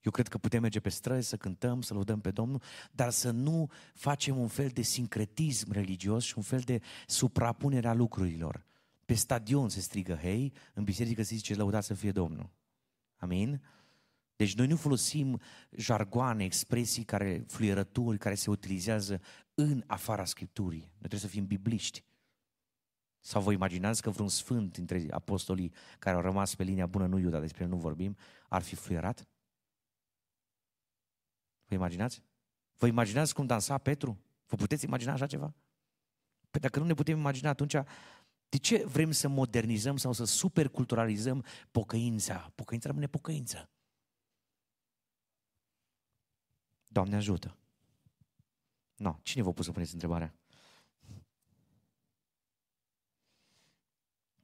eu 0.01 0.11
cred 0.11 0.29
că 0.29 0.38
putem 0.38 0.61
merge 0.61 0.81
pe 0.81 0.88
străzi 0.88 1.29
să 1.29 1.37
cântăm, 1.37 1.83
să 1.83 1.94
lăudăm 1.94 2.20
pe 2.20 2.31
Domnul, 2.31 2.62
dar 2.92 3.11
să 3.11 3.31
nu 3.31 3.70
facem 3.94 4.38
un 4.38 4.49
fel 4.49 4.68
de 4.68 4.83
sincretism 4.83 5.73
religios 5.73 6.25
și 6.25 6.33
un 6.37 6.42
fel 6.42 6.61
de 6.61 6.81
suprapunere 7.07 7.88
a 7.88 7.94
lucrurilor. 7.94 8.64
Pe 9.05 9.14
stadion 9.14 9.68
se 9.68 9.81
strigă 9.81 10.14
hei, 10.14 10.53
în 10.75 10.85
biserică 10.85 11.23
se 11.23 11.35
zice 11.35 11.55
lăudat 11.55 11.85
să 11.85 11.94
fie 11.94 12.12
Domnul. 12.12 12.51
Amin? 13.16 13.62
Deci 14.37 14.55
noi 14.55 14.66
nu 14.66 14.77
folosim 14.77 15.40
jargoane, 15.77 16.44
expresii, 16.44 17.05
care, 17.05 17.44
fluierături 17.46 18.18
care 18.18 18.35
se 18.35 18.51
utilizează 18.51 19.20
în 19.55 19.85
afara 19.87 20.25
Scripturii. 20.25 20.81
Noi 20.81 20.99
trebuie 20.99 21.20
să 21.20 21.27
fim 21.27 21.46
bibliști. 21.46 22.05
Sau 23.20 23.42
vă 23.42 23.52
imaginați 23.52 24.02
că 24.02 24.11
vreun 24.11 24.28
sfânt 24.28 24.72
dintre 24.72 25.06
apostolii 25.11 25.72
care 25.98 26.16
au 26.16 26.22
rămas 26.22 26.54
pe 26.54 26.62
linia 26.62 26.87
bună, 26.87 27.06
nu 27.06 27.18
Iuda, 27.18 27.40
despre 27.40 27.64
el 27.64 27.68
nu 27.68 27.76
vorbim, 27.76 28.16
ar 28.48 28.62
fi 28.62 28.74
fluierat? 28.74 29.28
Vă 31.64 31.74
imaginați? 31.74 32.22
Vă 32.76 32.87
imaginați 32.87 33.35
cum 33.35 33.46
dansa 33.46 33.78
Petru? 33.78 34.18
Vă 34.46 34.56
puteți 34.56 34.85
imagina 34.85 35.12
așa 35.12 35.26
ceva? 35.26 35.54
Păi 36.50 36.61
dacă 36.61 36.78
nu 36.78 36.85
ne 36.85 36.94
putem 36.94 37.18
imagina, 37.18 37.48
atunci 37.48 37.74
de 38.48 38.56
ce 38.56 38.85
vrem 38.85 39.11
să 39.11 39.28
modernizăm 39.28 39.96
sau 39.96 40.12
să 40.12 40.24
superculturalizăm 40.24 41.44
pocăința? 41.70 42.52
Pocăința 42.54 42.88
rămâne 42.88 43.06
pocăință. 43.06 43.70
Doamne 46.87 47.16
ajută! 47.16 47.56
No, 48.96 49.18
cine 49.22 49.42
vă 49.42 49.52
pus 49.52 49.64
să 49.64 49.72
puneți 49.72 49.92
întrebarea? 49.92 50.39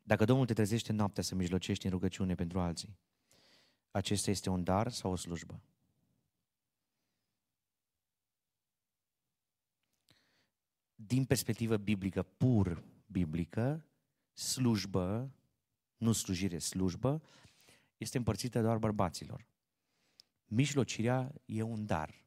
Dacă 0.07 0.25
Domnul 0.25 0.47
te 0.47 0.53
trezește 0.53 0.93
noaptea 0.93 1.23
să 1.23 1.35
mijlocești 1.35 1.85
în 1.85 1.91
rugăciune 1.91 2.35
pentru 2.35 2.61
alții, 2.61 2.99
acesta 3.91 4.31
este 4.31 4.51
un 4.51 4.65
dar 4.65 4.93
sau 4.93 5.11
o 5.11 5.17
slujbă? 5.17 5.61
Din 10.95 11.25
perspectivă 11.25 11.77
biblică, 11.77 12.23
pur 12.23 12.85
biblică, 13.07 13.87
slujbă, 14.33 15.31
nu 15.97 16.13
slujire, 16.13 16.59
slujbă, 16.59 17.23
este 17.97 18.19
împărțită 18.19 18.63
doar 18.63 18.79
bărbaților. 18.79 19.47
Mijlocirea 20.45 21.33
e 21.45 21.63
un 21.63 21.87
dar. 21.87 22.25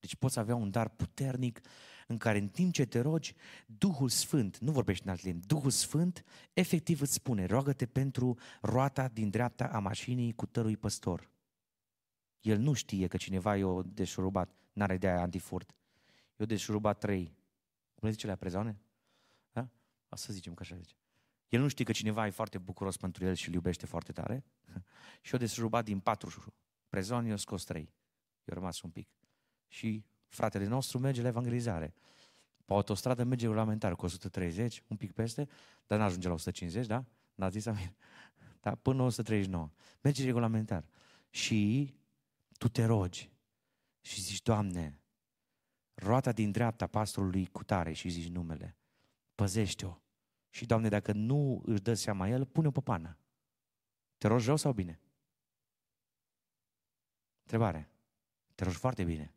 Deci 0.00 0.16
poți 0.16 0.38
avea 0.38 0.54
un 0.54 0.70
dar 0.70 0.88
puternic 0.88 1.60
în 2.06 2.18
care 2.18 2.38
în 2.38 2.48
timp 2.48 2.72
ce 2.72 2.84
te 2.84 3.00
rogi, 3.00 3.34
Duhul 3.66 4.08
Sfânt, 4.08 4.58
nu 4.58 4.72
vorbești 4.72 5.04
în 5.04 5.10
alt 5.10 5.22
limbi, 5.22 5.46
Duhul 5.46 5.70
Sfânt 5.70 6.24
efectiv 6.52 7.00
îți 7.00 7.12
spune, 7.12 7.46
roagă-te 7.46 7.86
pentru 7.86 8.38
roata 8.60 9.08
din 9.08 9.30
dreapta 9.30 9.64
a 9.64 9.78
mașinii 9.78 10.32
cu 10.32 10.46
tărui 10.46 10.76
păstor. 10.76 11.30
El 12.40 12.58
nu 12.58 12.72
știe 12.72 13.06
că 13.06 13.16
cineva 13.16 13.56
i-a 13.56 13.82
deșurubat, 13.84 14.54
n-are 14.72 14.96
de 14.96 15.08
aia 15.08 15.20
antifurt. 15.20 15.74
I-a 16.36 16.46
deșurubat 16.46 16.98
trei. 16.98 17.24
Cum 17.94 18.08
le 18.08 18.10
zice 18.10 18.26
la 18.26 18.34
prezoane? 18.34 18.80
Da? 19.52 19.68
O 20.08 20.16
să 20.16 20.32
zicem 20.32 20.54
că 20.54 20.62
așa 20.62 20.76
zice. 20.76 20.94
El 21.48 21.60
nu 21.60 21.68
știe 21.68 21.84
că 21.84 21.92
cineva 21.92 22.26
e 22.26 22.30
foarte 22.30 22.58
bucuros 22.58 22.96
pentru 22.96 23.24
el 23.24 23.34
și 23.34 23.48
îl 23.48 23.54
iubește 23.54 23.86
foarte 23.86 24.12
tare. 24.12 24.44
și 25.22 25.32
i-a 25.32 25.38
deșurubat 25.38 25.84
din 25.84 26.00
patru 26.00 26.54
prezoni, 26.88 27.28
i-a 27.28 27.36
scos 27.36 27.64
trei. 27.64 27.92
I-a 28.44 28.54
rămas 28.54 28.80
un 28.80 28.90
pic. 28.90 29.08
Și 29.68 30.04
fratele 30.34 30.66
nostru 30.66 30.98
merge 30.98 31.22
la 31.22 31.28
evangelizare. 31.28 31.94
Pe 32.64 32.72
autostradă 32.72 33.24
merge 33.24 33.46
regulamentar 33.46 33.96
cu 33.96 34.04
130, 34.04 34.82
un 34.86 34.96
pic 34.96 35.12
peste, 35.12 35.48
dar 35.86 35.98
n-ajunge 35.98 36.28
la 36.28 36.34
150, 36.34 36.86
da? 36.86 37.04
N-a 37.34 37.48
zis 37.48 37.66
Amir? 37.66 37.92
Da, 38.60 38.74
până 38.74 39.02
139. 39.02 39.70
Merge 40.00 40.24
regulamentar. 40.24 40.84
Și 41.30 41.94
tu 42.58 42.68
te 42.68 42.84
rogi 42.84 43.30
și 44.00 44.20
zici, 44.20 44.42
Doamne, 44.42 45.00
roata 45.94 46.32
din 46.32 46.50
dreapta 46.50 46.86
pastorului 46.86 47.46
cu 47.46 47.64
tare 47.64 47.92
și 47.92 48.08
zici 48.08 48.28
numele, 48.28 48.76
păzește-o. 49.34 49.98
Și, 50.50 50.66
Doamne, 50.66 50.88
dacă 50.88 51.12
nu 51.12 51.62
își 51.64 51.82
dă 51.82 51.94
seama 51.94 52.28
el, 52.28 52.44
pune-o 52.44 52.70
pe 52.70 52.80
pană. 52.80 53.18
Te 54.18 54.26
rogi 54.26 54.46
rău 54.46 54.56
sau 54.56 54.72
bine? 54.72 55.00
Întrebare. 57.42 57.88
Te 58.54 58.64
rogi 58.64 58.76
foarte 58.76 59.04
bine. 59.04 59.33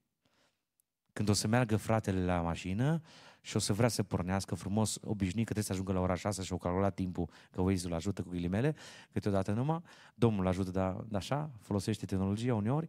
Când 1.17 1.30
o 1.30 1.34
să 1.34 1.47
meargă 1.47 1.77
fratele 1.77 2.25
la 2.25 2.41
mașină 2.41 3.01
și 3.41 3.56
o 3.56 3.60
să 3.60 3.73
vrea 3.73 3.88
să 3.88 4.03
pornească 4.03 4.56
frumos, 4.56 4.97
obișnuit 5.01 5.47
că 5.47 5.53
trebuie 5.53 5.63
să 5.63 5.71
ajungă 5.71 5.91
la 5.91 5.99
ora 5.99 6.15
6 6.15 6.43
și 6.43 6.53
o 6.53 6.58
calculat 6.58 6.93
timpul 6.93 7.30
că 7.51 7.62
Waze-ul 7.62 7.93
ajută 7.93 8.21
cu 8.21 8.30
ghilimele, 8.30 8.75
câteodată 9.12 9.51
numai, 9.51 9.82
Domnul 10.15 10.47
ajută, 10.47 10.71
dar 10.71 11.06
așa, 11.12 11.51
folosește 11.60 12.06
tehnologia 12.06 12.56
uneori, 12.56 12.88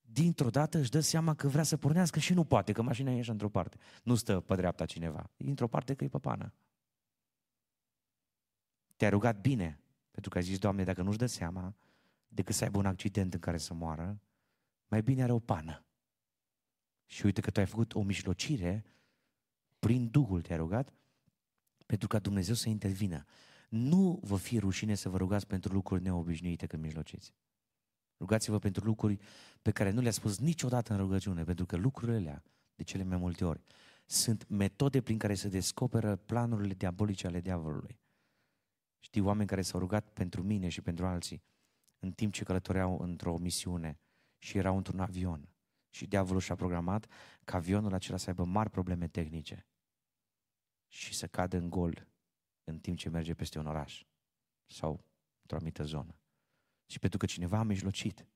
dintr-o 0.00 0.50
dată 0.50 0.78
își 0.78 0.90
dă 0.90 1.00
seama 1.00 1.34
că 1.34 1.48
vrea 1.48 1.62
să 1.62 1.76
pornească 1.76 2.18
și 2.18 2.34
nu 2.34 2.44
poate, 2.44 2.72
că 2.72 2.82
mașina 2.82 3.10
e 3.10 3.24
într-o 3.26 3.48
parte. 3.48 3.76
Nu 4.02 4.14
stă 4.14 4.40
pe 4.40 4.54
dreapta 4.54 4.84
cineva, 4.84 5.30
e 5.36 5.48
într-o 5.48 5.68
parte 5.68 5.94
că 5.94 6.04
e 6.04 6.08
pe 6.08 6.18
pană. 6.18 6.52
Te-ai 8.96 9.10
rugat 9.10 9.40
bine, 9.40 9.80
pentru 10.10 10.30
că 10.30 10.38
ai 10.38 10.44
zis, 10.44 10.58
Doamne, 10.58 10.84
dacă 10.84 11.02
nu-și 11.02 11.18
dă 11.18 11.26
seama, 11.26 11.74
decât 12.28 12.54
să 12.54 12.64
aibă 12.64 12.78
un 12.78 12.86
accident 12.86 13.34
în 13.34 13.40
care 13.40 13.58
să 13.58 13.74
moară, 13.74 14.20
mai 14.88 15.02
bine 15.02 15.22
are 15.22 15.32
o 15.32 15.38
pană. 15.38 15.84
Și 17.06 17.24
uite 17.24 17.40
că 17.40 17.50
tu 17.50 17.60
ai 17.60 17.66
făcut 17.66 17.94
o 17.94 18.02
mijlocire 18.02 18.84
prin 19.78 20.08
Duhul, 20.10 20.42
te-ai 20.42 20.58
rugat, 20.58 20.92
pentru 21.86 22.08
ca 22.08 22.18
Dumnezeu 22.18 22.54
să 22.54 22.68
intervină. 22.68 23.24
Nu 23.68 24.20
vă 24.22 24.36
fie 24.36 24.58
rușine 24.58 24.94
să 24.94 25.08
vă 25.08 25.16
rugați 25.16 25.46
pentru 25.46 25.72
lucruri 25.72 26.02
neobișnuite 26.02 26.66
când 26.66 26.82
mijlociți. 26.82 27.34
Rugați-vă 28.18 28.58
pentru 28.58 28.84
lucruri 28.84 29.18
pe 29.62 29.70
care 29.70 29.90
nu 29.90 30.00
le-a 30.00 30.10
spus 30.10 30.38
niciodată 30.38 30.92
în 30.92 30.98
rugăciune, 30.98 31.44
pentru 31.44 31.66
că 31.66 31.76
lucrurile 31.76 32.16
alea, 32.16 32.42
de 32.74 32.82
cele 32.82 33.02
mai 33.02 33.16
multe 33.16 33.44
ori, 33.44 33.60
sunt 34.06 34.48
metode 34.48 35.02
prin 35.02 35.18
care 35.18 35.34
se 35.34 35.48
descoperă 35.48 36.16
planurile 36.16 36.74
diabolice 36.74 37.26
ale 37.26 37.40
diavolului. 37.40 38.00
Știu 38.98 39.26
oameni 39.26 39.48
care 39.48 39.62
s-au 39.62 39.80
rugat 39.80 40.12
pentru 40.12 40.42
mine 40.42 40.68
și 40.68 40.80
pentru 40.80 41.06
alții 41.06 41.42
în 41.98 42.12
timp 42.12 42.32
ce 42.32 42.44
călătoreau 42.44 42.98
într-o 42.98 43.36
misiune 43.36 43.98
și 44.38 44.58
erau 44.58 44.76
într-un 44.76 45.00
avion. 45.00 45.48
Și 45.94 46.06
diavolul 46.06 46.40
și-a 46.40 46.54
programat 46.54 47.06
ca 47.44 47.56
avionul 47.56 47.94
acela 47.94 48.16
să 48.16 48.28
aibă 48.28 48.44
mari 48.44 48.70
probleme 48.70 49.08
tehnice 49.08 49.66
și 50.88 51.14
să 51.14 51.26
cadă 51.26 51.56
în 51.56 51.70
gol 51.70 52.08
în 52.64 52.78
timp 52.78 52.98
ce 52.98 53.08
merge 53.08 53.34
peste 53.34 53.58
un 53.58 53.66
oraș 53.66 54.04
sau 54.66 55.04
într-o 55.40 55.56
anumită 55.56 55.84
zonă. 55.84 56.18
Și 56.86 56.98
pentru 56.98 57.18
că 57.18 57.26
cineva 57.26 57.58
a 57.58 57.62
mijlocit 57.62 58.26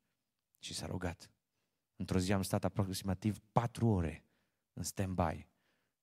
și 0.59 0.75
s-a 0.75 0.87
rugat. 0.87 1.31
Într-o 1.97 2.19
zi 2.19 2.33
am 2.33 2.43
stat 2.43 2.65
aproximativ 2.65 3.39
patru 3.53 3.87
ore 3.87 4.25
în 4.73 4.83
stand-by, 4.83 5.47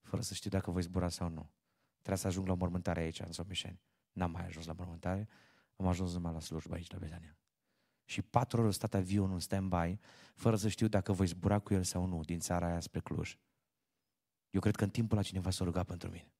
fără 0.01 0.21
să 0.21 0.33
știu 0.33 0.49
dacă 0.49 0.71
voi 0.71 0.81
zbura 0.81 1.09
sau 1.09 1.29
nu. 1.29 1.51
Trebuia 1.95 2.15
să 2.15 2.27
ajung 2.27 2.47
la 2.47 2.53
mormântare 2.53 3.01
aici, 3.01 3.19
în 3.19 3.31
Somișeni. 3.31 3.81
N-am 4.11 4.31
mai 4.31 4.45
ajuns 4.45 4.65
la 4.65 4.73
mormântare, 4.73 5.27
am 5.75 5.87
ajuns 5.87 6.13
numai 6.13 6.33
la 6.33 6.39
slujbă 6.39 6.73
aici, 6.73 6.91
la 6.91 6.97
Betania 6.97 7.37
și 8.05 8.21
patru 8.21 8.59
ore 8.59 8.67
a 8.67 8.71
stat 8.71 8.93
avionul 8.93 9.33
în 9.33 9.39
stand-by, 9.39 9.99
fără 10.35 10.55
să 10.55 10.67
știu 10.67 10.87
dacă 10.87 11.11
voi 11.11 11.27
zbura 11.27 11.59
cu 11.59 11.73
el 11.73 11.83
sau 11.83 12.05
nu, 12.05 12.23
din 12.23 12.39
țara 12.39 12.67
aia 12.67 12.79
spre 12.79 12.99
Cluj. 12.99 13.37
Eu 14.49 14.59
cred 14.59 14.75
că 14.75 14.83
în 14.83 14.89
timpul 14.89 15.17
la 15.17 15.23
cineva 15.23 15.49
s-a 15.49 15.63
rugat 15.63 15.85
pentru 15.85 16.09
mine. 16.09 16.31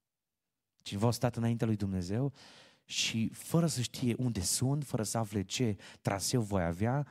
Cineva 0.81 1.07
a 1.07 1.11
stat 1.11 1.35
înaintea 1.35 1.67
lui 1.67 1.75
Dumnezeu 1.75 2.33
și 2.83 3.29
fără 3.33 3.67
să 3.67 3.81
știe 3.81 4.15
unde 4.17 4.41
sunt, 4.41 4.83
fără 4.83 5.03
să 5.03 5.17
afle 5.17 5.43
ce 5.43 5.77
traseu 6.01 6.41
voi 6.41 6.63
avea, 6.63 7.07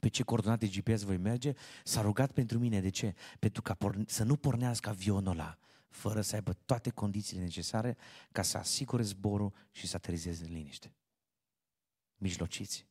pe 0.00 0.08
ce 0.08 0.22
coordonate 0.22 0.66
GPS 0.66 1.02
voi 1.02 1.16
merge, 1.16 1.52
s-a 1.84 2.00
rugat 2.00 2.32
pentru 2.32 2.58
mine. 2.58 2.80
De 2.80 2.88
ce? 2.88 3.14
Pentru 3.38 3.62
ca 3.62 3.76
porn- 3.76 4.06
să 4.06 4.24
nu 4.24 4.36
pornească 4.36 4.88
avionul 4.88 5.32
ăla 5.32 5.58
fără 5.88 6.20
să 6.20 6.34
aibă 6.34 6.52
toate 6.52 6.90
condițiile 6.90 7.42
necesare 7.42 7.96
ca 8.32 8.42
să 8.42 8.58
asigure 8.58 9.02
zborul 9.02 9.54
și 9.70 9.86
să 9.86 9.96
aterizeze 9.96 10.44
în 10.44 10.52
liniște. 10.52 10.94
Mijlociți. 12.16 12.87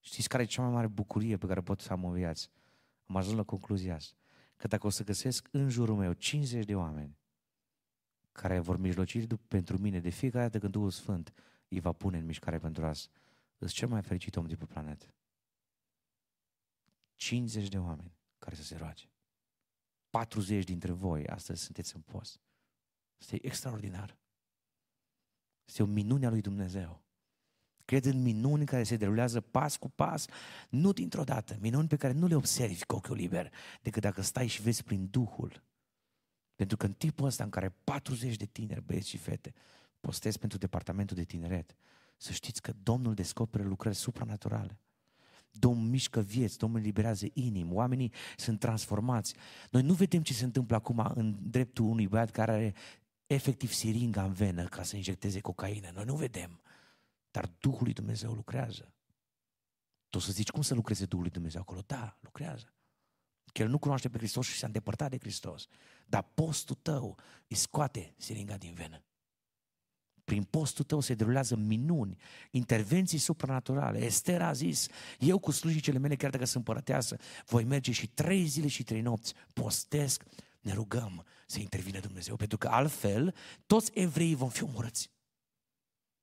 Știți 0.00 0.28
care 0.28 0.42
e 0.42 0.46
cea 0.46 0.62
mai 0.62 0.70
mare 0.70 0.86
bucurie 0.86 1.36
pe 1.36 1.46
care 1.46 1.60
pot 1.60 1.80
să 1.80 1.92
am 1.92 2.04
în 2.04 2.12
viață? 2.12 2.48
Am 3.06 3.16
ajuns 3.16 3.36
la 3.36 3.42
concluzia 3.42 3.94
asta. 3.94 4.16
Că 4.56 4.66
dacă 4.66 4.86
o 4.86 4.90
să 4.90 5.04
găsesc 5.04 5.48
în 5.50 5.68
jurul 5.68 5.96
meu 5.96 6.12
50 6.12 6.64
de 6.64 6.74
oameni 6.74 7.18
care 8.32 8.58
vor 8.58 8.76
mijloci 8.76 9.26
pentru 9.48 9.78
mine 9.78 10.00
de 10.00 10.08
fiecare 10.08 10.44
dată 10.44 10.58
când 10.58 10.72
Duhul 10.72 10.90
Sfânt 10.90 11.32
îi 11.68 11.80
va 11.80 11.92
pune 11.92 12.18
în 12.18 12.24
mișcare 12.24 12.58
pentru 12.58 12.86
asta, 12.86 13.12
îți 13.58 13.74
cel 13.74 13.88
mai 13.88 14.02
fericit 14.02 14.36
om 14.36 14.46
de 14.46 14.56
pe 14.56 14.64
planetă. 14.64 15.14
50 17.14 17.68
de 17.68 17.78
oameni 17.78 18.12
care 18.38 18.54
să 18.54 18.62
se 18.62 18.76
roage. 18.76 19.10
40 20.10 20.64
dintre 20.64 20.92
voi 20.92 21.26
astăzi 21.26 21.62
sunteți 21.62 21.94
în 21.94 22.00
post. 22.00 22.40
Este 23.18 23.46
extraordinar. 23.46 24.18
Este 25.64 25.82
o 25.82 25.86
minune 25.86 26.26
a 26.26 26.30
lui 26.30 26.40
Dumnezeu. 26.40 27.02
Cred 27.88 28.04
în 28.04 28.22
minuni 28.22 28.64
care 28.64 28.82
se 28.82 28.96
derulează 28.96 29.40
pas 29.40 29.76
cu 29.76 29.88
pas, 29.88 30.26
nu 30.68 30.92
dintr-o 30.92 31.24
dată. 31.24 31.56
Minuni 31.60 31.88
pe 31.88 31.96
care 31.96 32.12
nu 32.12 32.26
le 32.26 32.34
observi 32.34 32.84
cu 32.84 32.94
ochiul 32.94 33.16
liber, 33.16 33.52
decât 33.82 34.02
dacă 34.02 34.22
stai 34.22 34.46
și 34.46 34.62
vezi 34.62 34.84
prin 34.84 35.08
Duhul. 35.10 35.62
Pentru 36.54 36.76
că 36.76 36.86
în 36.86 36.92
tipul 36.92 37.26
ăsta 37.26 37.44
în 37.44 37.50
care 37.50 37.74
40 37.84 38.36
de 38.36 38.44
tineri, 38.44 38.82
băieți 38.82 39.08
și 39.08 39.16
fete, 39.16 39.54
postez 40.00 40.36
pentru 40.36 40.58
departamentul 40.58 41.16
de 41.16 41.24
tineret, 41.24 41.76
să 42.16 42.32
știți 42.32 42.62
că 42.62 42.72
Domnul 42.82 43.14
descoperă 43.14 43.62
lucrări 43.62 43.94
supranaturale. 43.94 44.78
Domnul 45.50 45.88
mișcă 45.88 46.20
vieți, 46.20 46.58
Domnul 46.58 46.80
eliberează 46.80 47.26
inimi, 47.32 47.72
oamenii 47.72 48.12
sunt 48.36 48.58
transformați. 48.58 49.34
Noi 49.70 49.82
nu 49.82 49.92
vedem 49.92 50.22
ce 50.22 50.32
se 50.32 50.44
întâmplă 50.44 50.76
acum 50.76 51.12
în 51.14 51.38
dreptul 51.42 51.84
unui 51.84 52.08
băiat 52.08 52.30
care 52.30 52.52
are 52.52 52.74
efectiv 53.26 53.72
siringa 53.72 54.22
în 54.22 54.32
venă 54.32 54.64
ca 54.64 54.82
să 54.82 54.96
injecteze 54.96 55.40
cocaină. 55.40 55.90
Noi 55.94 56.04
nu 56.04 56.14
vedem. 56.14 56.60
Dar 57.38 57.50
Duhul 57.58 57.82
lui 57.82 57.92
Dumnezeu 57.92 58.32
lucrează. 58.32 58.94
Tu 60.08 60.18
să 60.18 60.32
zici, 60.32 60.50
cum 60.50 60.62
să 60.62 60.74
lucreze 60.74 61.04
Duhul 61.04 61.22
lui 61.22 61.32
Dumnezeu 61.32 61.60
acolo? 61.60 61.80
Da, 61.86 62.18
lucrează. 62.20 62.74
Că 63.52 63.62
el 63.62 63.68
nu 63.68 63.78
cunoaște 63.78 64.08
pe 64.08 64.18
Hristos 64.18 64.46
și 64.46 64.58
s-a 64.58 64.66
îndepărtat 64.66 65.10
de 65.10 65.18
Hristos. 65.18 65.66
Dar 66.06 66.30
postul 66.34 66.76
tău 66.82 67.18
îi 67.48 67.56
scoate 67.56 68.14
siringa 68.16 68.56
din 68.56 68.74
venă. 68.74 69.04
Prin 70.24 70.42
postul 70.42 70.84
tău 70.84 71.00
se 71.00 71.14
derulează 71.14 71.56
minuni, 71.56 72.16
intervenții 72.50 73.18
supranaturale. 73.18 74.04
Esther 74.04 74.42
a 74.42 74.52
zis, 74.52 74.86
eu 75.18 75.38
cu 75.38 75.50
slujicele 75.50 75.98
mele, 75.98 76.16
chiar 76.16 76.30
dacă 76.30 76.44
sunt 76.44 76.64
părăteasă, 76.64 77.16
voi 77.46 77.64
merge 77.64 77.92
și 77.92 78.06
trei 78.06 78.46
zile 78.46 78.68
și 78.68 78.82
trei 78.82 79.00
nopți, 79.00 79.34
postesc, 79.52 80.24
ne 80.60 80.72
rugăm 80.72 81.26
să 81.46 81.60
intervină 81.60 82.00
Dumnezeu, 82.00 82.36
pentru 82.36 82.58
că 82.58 82.68
altfel 82.68 83.34
toți 83.66 83.90
evreii 83.94 84.34
vom 84.34 84.48
fi 84.48 84.62
omorâți. 84.62 85.16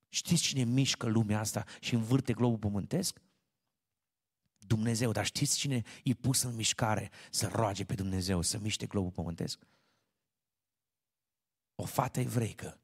Știți 0.10 0.41
cine 0.41 0.63
mișcă 0.63 1.08
lumea 1.08 1.39
asta 1.39 1.65
și 1.80 1.94
învârte 1.94 2.34
globul 2.34 2.58
pământesc? 2.58 3.22
Dumnezeu, 4.58 5.12
dar 5.12 5.26
știți 5.26 5.58
cine 5.58 5.82
e 6.04 6.13
pus 6.13 6.41
în 6.41 6.56
mișcare 6.56 7.12
să 7.32 7.48
roage 7.48 7.86
pe 7.86 7.94
Dumnezeu 7.94 8.41
să 8.41 8.58
miște 8.58 8.86
globul 8.86 9.12
pământesc? 9.12 9.60
O 11.76 11.86
fată 11.86 12.20
evreică 12.20 12.80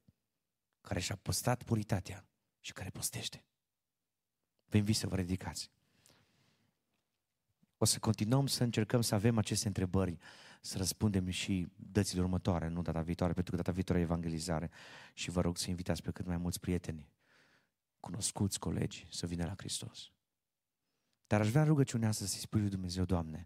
care 0.81 0.99
și-a 0.99 1.15
păstrat 1.15 1.63
puritatea 1.63 2.25
și 2.59 2.73
care 2.73 2.89
postește. 2.89 3.45
Vă 4.65 4.77
invit 4.77 4.95
să 4.95 5.07
vă 5.07 5.15
ridicați. 5.15 5.71
O 7.77 7.85
să 7.85 7.99
continuăm 7.99 8.47
să 8.47 8.63
încercăm 8.63 9.01
să 9.01 9.15
avem 9.15 9.37
aceste 9.37 9.67
întrebări, 9.67 10.17
să 10.61 10.77
răspundem 10.77 11.29
și 11.29 11.67
dățile 11.75 12.21
următoare, 12.21 12.67
nu 12.67 12.81
data 12.81 13.01
viitoare, 13.01 13.33
pentru 13.33 13.51
că 13.51 13.57
data 13.57 13.71
viitoare 13.71 14.01
e 14.01 14.03
evangelizare. 14.03 14.71
Și 15.13 15.29
vă 15.29 15.41
rog 15.41 15.57
să 15.57 15.69
invitați 15.69 16.01
pe 16.01 16.11
cât 16.11 16.25
mai 16.25 16.37
mulți 16.37 16.59
prieteni, 16.59 17.11
cunoscuți, 17.99 18.59
colegi, 18.59 19.07
să 19.09 19.25
vină 19.25 19.45
la 19.45 19.53
Hristos. 19.57 20.11
Dar 21.27 21.41
aș 21.41 21.49
vrea 21.49 21.63
rugăciunea 21.63 22.11
să-ți 22.11 22.39
spui 22.39 22.59
lui 22.59 22.69
Dumnezeu, 22.69 23.05
Doamne, 23.05 23.45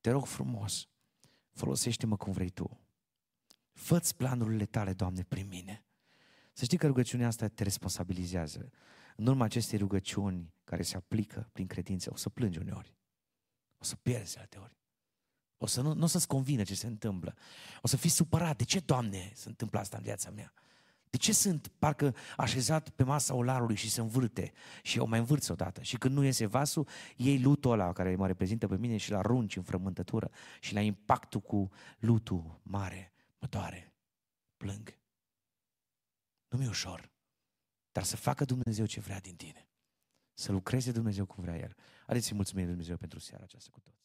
te 0.00 0.10
rog 0.10 0.26
frumos, 0.26 0.88
folosește-mă 1.50 2.16
cum 2.16 2.32
vrei 2.32 2.50
Tu. 2.50 2.80
Fă-ți 3.72 4.16
planurile 4.16 4.66
tale, 4.66 4.92
Doamne, 4.92 5.22
prin 5.22 5.48
mine. 5.48 5.84
Să 6.52 6.64
știi 6.64 6.78
că 6.78 6.86
rugăciunea 6.86 7.26
asta 7.26 7.48
te 7.48 7.62
responsabilizează. 7.62 8.70
În 9.16 9.26
urma 9.26 9.44
acestei 9.44 9.78
rugăciuni 9.78 10.54
care 10.64 10.82
se 10.82 10.96
aplică 10.96 11.48
prin 11.52 11.66
credință, 11.66 12.10
o 12.12 12.16
să 12.16 12.28
plângi 12.28 12.58
uneori. 12.58 12.96
O 13.78 13.84
să 13.84 13.96
pierzi 13.96 14.38
alte 14.38 14.58
ori. 14.58 14.81
O 15.62 15.66
să 15.66 15.80
nu, 15.80 15.94
nu 15.94 16.02
o 16.02 16.06
să-ți 16.06 16.26
convină 16.26 16.62
ce 16.62 16.74
se 16.74 16.86
întâmplă. 16.86 17.34
O 17.82 17.88
să 17.88 17.96
fii 17.96 18.10
supărat. 18.10 18.56
De 18.56 18.64
ce, 18.64 18.80
Doamne, 18.80 19.32
se 19.34 19.48
întâmplă 19.48 19.78
asta 19.78 19.96
în 19.96 20.02
viața 20.02 20.30
mea? 20.30 20.52
De 21.10 21.16
ce 21.16 21.32
sunt 21.32 21.68
parcă 21.78 22.14
așezat 22.36 22.88
pe 22.88 23.02
masa 23.02 23.34
olarului 23.34 23.76
și 23.76 23.90
se 23.90 24.00
învârte 24.00 24.52
și 24.82 24.98
eu 24.98 25.06
mai 25.06 25.18
învârți 25.18 25.50
odată 25.50 25.82
și 25.82 25.96
când 25.96 26.14
nu 26.14 26.24
iese 26.24 26.46
vasul, 26.46 26.88
iei 27.16 27.40
lutul 27.40 27.70
ăla 27.70 27.92
care 27.92 28.16
mă 28.16 28.26
reprezintă 28.26 28.66
pe 28.66 28.76
mine 28.76 28.96
și 28.96 29.10
îl 29.10 29.16
arunci 29.16 29.56
în 29.56 29.62
frământătură 29.62 30.30
și 30.60 30.74
la 30.74 30.80
impactul 30.80 31.40
cu 31.40 31.70
lutul 31.98 32.60
mare 32.62 33.12
mă 33.38 33.46
doare, 33.46 33.94
plâng. 34.56 34.98
Nu 36.48 36.58
mi-e 36.58 36.68
ușor, 36.68 37.10
dar 37.92 38.02
să 38.02 38.16
facă 38.16 38.44
Dumnezeu 38.44 38.86
ce 38.86 39.00
vrea 39.00 39.20
din 39.20 39.34
tine. 39.34 39.68
Să 40.32 40.52
lucreze 40.52 40.92
Dumnezeu 40.92 41.26
cum 41.26 41.44
vrea 41.44 41.58
El. 41.58 41.76
Haideți 42.06 42.26
să 42.26 42.34
mulțumim 42.34 42.66
Dumnezeu 42.66 42.96
pentru 42.96 43.18
seara 43.18 43.44
aceasta 43.44 43.70
cu 43.72 43.80
toți. 43.80 44.01